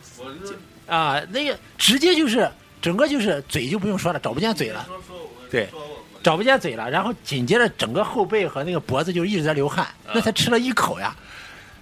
[0.86, 2.48] 啊，那个直接就是
[2.80, 4.86] 整个就是嘴就不用说了，找不见嘴了，
[5.50, 5.68] 对，
[6.22, 11.14] 找不见嘴了，然后紧接着整个后背和那个脖子就一直在流汗，那才吃了一口呀，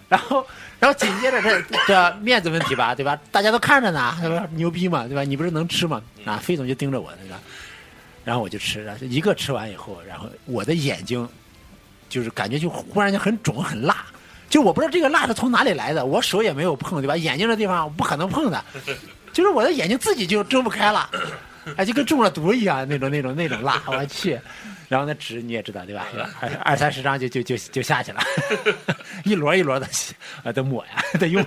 [0.09, 0.47] 然后
[0.79, 3.19] 然后紧接着这这面子问题吧，对吧？
[3.31, 4.49] 大家都看着呢，对吧？
[4.53, 5.23] 牛逼嘛，对吧？
[5.23, 6.03] 你不是能吃吗？
[6.25, 7.39] 啊，费总就盯着我，对吧？
[8.25, 11.27] 然后我就吃，然后一个吃完以后，然后我的眼睛
[12.09, 14.05] 就是感觉就忽然间很肿很辣，
[14.49, 17.17] 就我不知道这个辣是从哪里来的，我手也没有碰，对吧？
[17.17, 18.65] 眼睛的地方我不可能碰的，
[19.33, 21.09] 就是我的眼睛自己就睁不开了，
[21.77, 24.39] 哎，就跟中了毒一样那种那种那种辣，我去。
[24.89, 26.07] 然后那纸你也知道对吧？
[26.41, 28.23] 二二三十张就就就就下去了，
[29.25, 29.87] 一摞一摞的
[30.43, 31.45] 啊得抹呀 得用，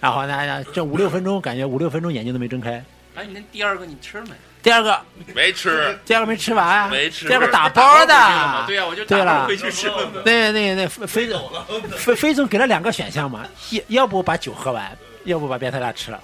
[0.00, 2.82] 然后呢这五六分钟感觉五六分钟眼睛都没睁开。
[3.14, 4.32] 哎，你那第二个你吃了没？
[4.62, 4.98] 第二个
[5.34, 10.10] 没吃，第二个没吃完啊，没吃第二个打包的，对呀，我就对了回去吃了。
[10.24, 11.50] 那那那飞总，
[11.98, 16.18] 飞飞总给了两个选项嘛，要要不把酒喝完，要不把变态辣吃了，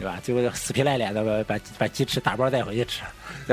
[0.00, 0.18] 对吧？
[0.22, 3.02] 结果死皮赖脸的把把把鸡翅打包带回去吃，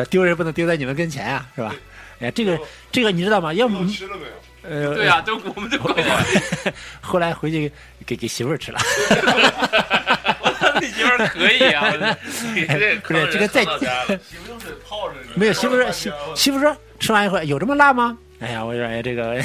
[0.09, 1.75] 丢人不能丢在你们跟前啊，是吧？
[2.21, 2.57] 哎，这个
[2.91, 3.53] 这个你知道吗？
[3.53, 4.31] 要不你吃了没有？
[4.63, 6.71] 呃，对呀，都我们都 怪我。
[7.01, 7.71] 后来回去
[8.05, 8.79] 给给媳妇儿吃了，
[10.81, 11.91] 你媳妇儿可以啊，
[12.67, 15.15] 这不是这个再到家了媳妇用水泡着。
[15.35, 18.17] 没有媳妇说媳媳妇说吃完一会儿有这么辣吗？
[18.39, 19.41] 哎呀，我说哎这个。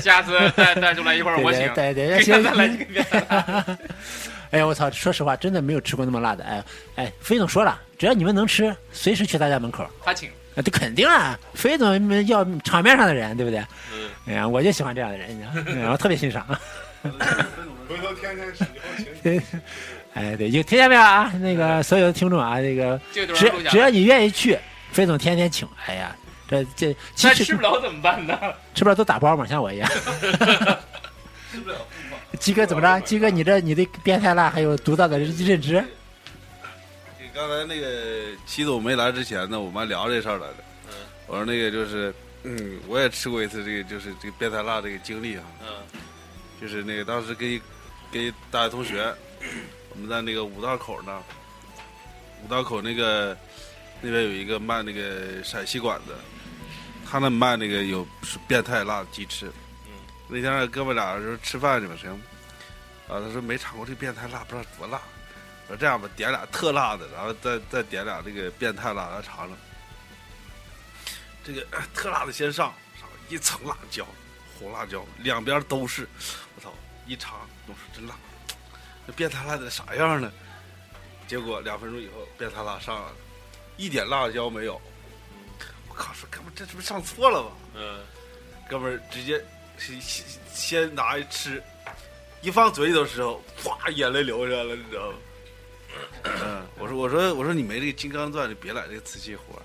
[0.00, 1.62] 下次带带出来一会儿我请。
[1.74, 3.64] 对对来几个变态辣
[4.50, 4.90] 哎呀，我操！
[4.90, 6.44] 说实话，真的没有吃过那么辣的。
[6.44, 6.64] 哎
[6.96, 9.86] 哎，飞总说了，只要你们能吃，随时去他家门口。
[10.04, 10.28] 他请。
[10.56, 13.60] 啊，这肯定啊，飞总们要场面上的人，对不对？
[13.94, 16.44] 嗯，哎呀，我就喜欢这样的人，你知道，哎我特别欣赏。
[17.88, 18.84] 回头天天吃以后
[19.22, 19.42] 请。
[20.14, 21.32] 哎，对，有听见没有啊？
[21.40, 23.26] 那个所有的听众啊，这个只
[23.70, 24.58] 只要你愿意去，
[24.90, 25.66] 飞总天天请。
[25.86, 26.14] 哎呀，
[26.48, 28.36] 这这其那实吃不了怎么办呢？
[28.74, 29.88] 吃不了都打包嘛，像我一样。
[31.52, 31.76] 吃不了
[32.40, 33.00] 鸡哥怎么着？
[33.06, 35.84] 鸡哥，你这你对变态辣还有独到的认认知？
[37.32, 40.56] 刚才那个齐总没来之前呢，我们还聊这事儿来着。
[40.88, 40.94] 嗯
[41.26, 42.12] 我说那个就是，
[42.42, 46.00] 嗯，我也吃过一次这个，就是这个变态辣这个经历啊，嗯
[46.60, 47.60] 就是那个当时跟一
[48.10, 49.14] 跟一大学同学，
[49.90, 51.22] 我们在那个五道口那儿，
[52.44, 53.36] 五道口那个
[54.00, 56.12] 那边有一个卖那个陕西馆子，
[57.08, 59.46] 他那卖那个有是变态辣的鸡翅。
[59.86, 59.92] 嗯
[60.26, 62.20] 那天哥们俩就是吃饭去吧，行。
[63.10, 65.02] 啊，他说没尝过这变态辣，不知道多辣。
[65.66, 69.56] 我说这样吧，点俩特辣的，然后再再点俩这个变态辣，来尝尝。
[71.44, 74.06] 这个呃 特辣的先上，上一层辣椒，
[74.58, 76.08] 红辣椒，两边都是。
[76.54, 76.72] 我操，
[77.06, 78.14] 一尝，我说真辣。
[79.06, 80.30] 这变态辣得啥样呢？
[81.26, 83.16] 结果两分钟以后，变态辣上来了，
[83.76, 84.80] 一点辣椒没有。
[85.88, 87.50] 我靠，说哥们这是不是上错了吧？
[87.74, 88.00] 嗯，
[88.68, 89.44] 哥们儿直接
[89.78, 91.62] 先先先拿一吃，
[92.42, 95.18] 一放嘴里的时候，哗，眼泪流下来了，你知道吗？
[96.22, 99.62] 嗯，我说我说我说你没这个金刚钻，就别揽这个瓷器活儿。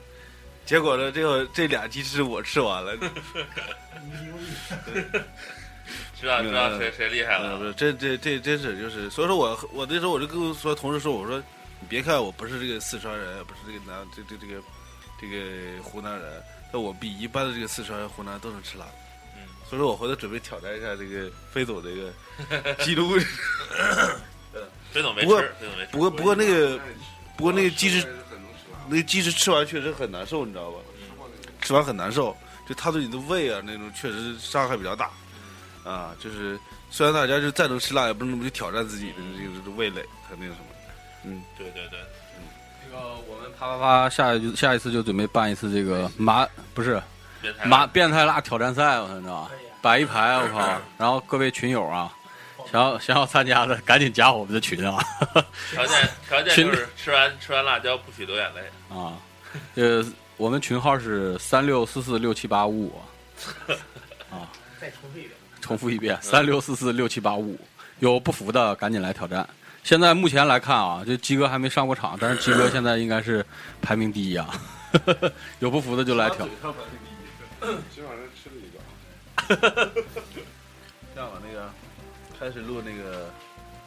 [0.66, 2.98] 结果呢，这个这俩鸡翅我吃完了，
[6.20, 7.60] 知道知道谁谁厉害了。
[7.60, 11.38] 是这这这真是就是，所以说我我那时候我就跟所有同事说，我说
[11.80, 14.60] 你别看我不是这个四川人，不是这个南这这这个
[15.22, 18.86] 这个湖南人，但我比一般的这个四川人、湖南都能吃辣。
[18.88, 19.05] 嗯，
[19.70, 23.18] 所以说我回头准备挑战一下这个飞总这个 记录。
[24.92, 25.92] 飞总没不过吃，飞总没吃。
[25.92, 26.80] 不过不过那个
[27.36, 28.08] 不过那个鸡翅。
[28.88, 30.78] 那个鸡翅吃完确实很难受，你知道吧？
[31.60, 32.38] 吃完很难受，
[32.70, 35.10] 就它对你的胃啊那种确实伤害比较大。
[35.84, 36.56] 啊，就是
[36.92, 40.66] 虽然大家就再能吃辣，也不能那么去挑战自己的这个这个味蕾和那个什么。
[41.24, 42.00] 嗯，对对对，
[42.86, 47.02] 那个我们啪啪啪下一就下一次就准备办一次这个麻不是
[47.66, 49.52] 麻变态辣挑战赛，我操，你知道吧？
[49.82, 50.82] 摆一排，我靠！
[50.98, 52.12] 然后各位群友啊，
[52.72, 54.98] 想要想要参加的，赶紧加我们的群啊！
[55.72, 58.62] 条件 条件就是吃完吃完辣椒不许流眼泪。
[58.96, 59.14] 啊，
[59.76, 60.04] 呃，
[60.38, 63.02] 我们群号是三六四四六七八五五，
[64.32, 64.50] 啊，
[64.82, 65.32] 再重复一遍。
[65.62, 67.60] 重复一遍，三六四四六七八五五，
[68.00, 69.48] 有不服的赶紧来挑战。
[69.84, 73.46] 现在目前来看啊，这鸡哥还没上过场，但是鸡哥现在应该是
[73.84, 74.50] 排名第一啊，
[75.60, 76.48] 有不服的就来挑。
[77.94, 78.80] 今晚上吃了一个，
[81.16, 81.70] 这样吧，那个
[82.40, 83.30] 开始录那个，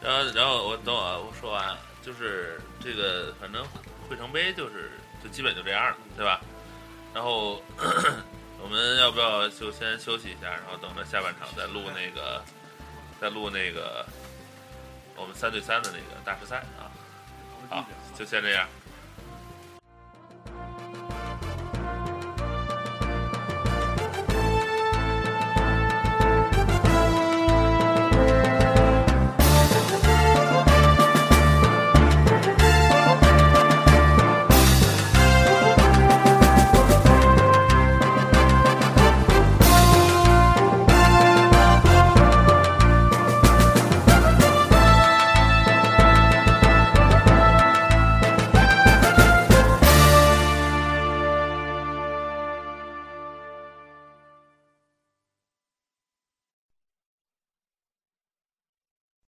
[0.01, 3.63] 然后然后我等会啊我说完，就是这个，反正
[4.09, 4.91] 会城杯就是
[5.23, 6.41] 就基本就这样了，对吧？
[7.13, 7.61] 然后
[8.61, 12.43] 我们要不要就先休息一下，然后等着下半场再录那个，
[13.21, 14.05] 再录那个
[15.15, 16.91] 我们三对三的那个大师赛啊？
[17.69, 17.85] 好，
[18.17, 18.67] 就先这样。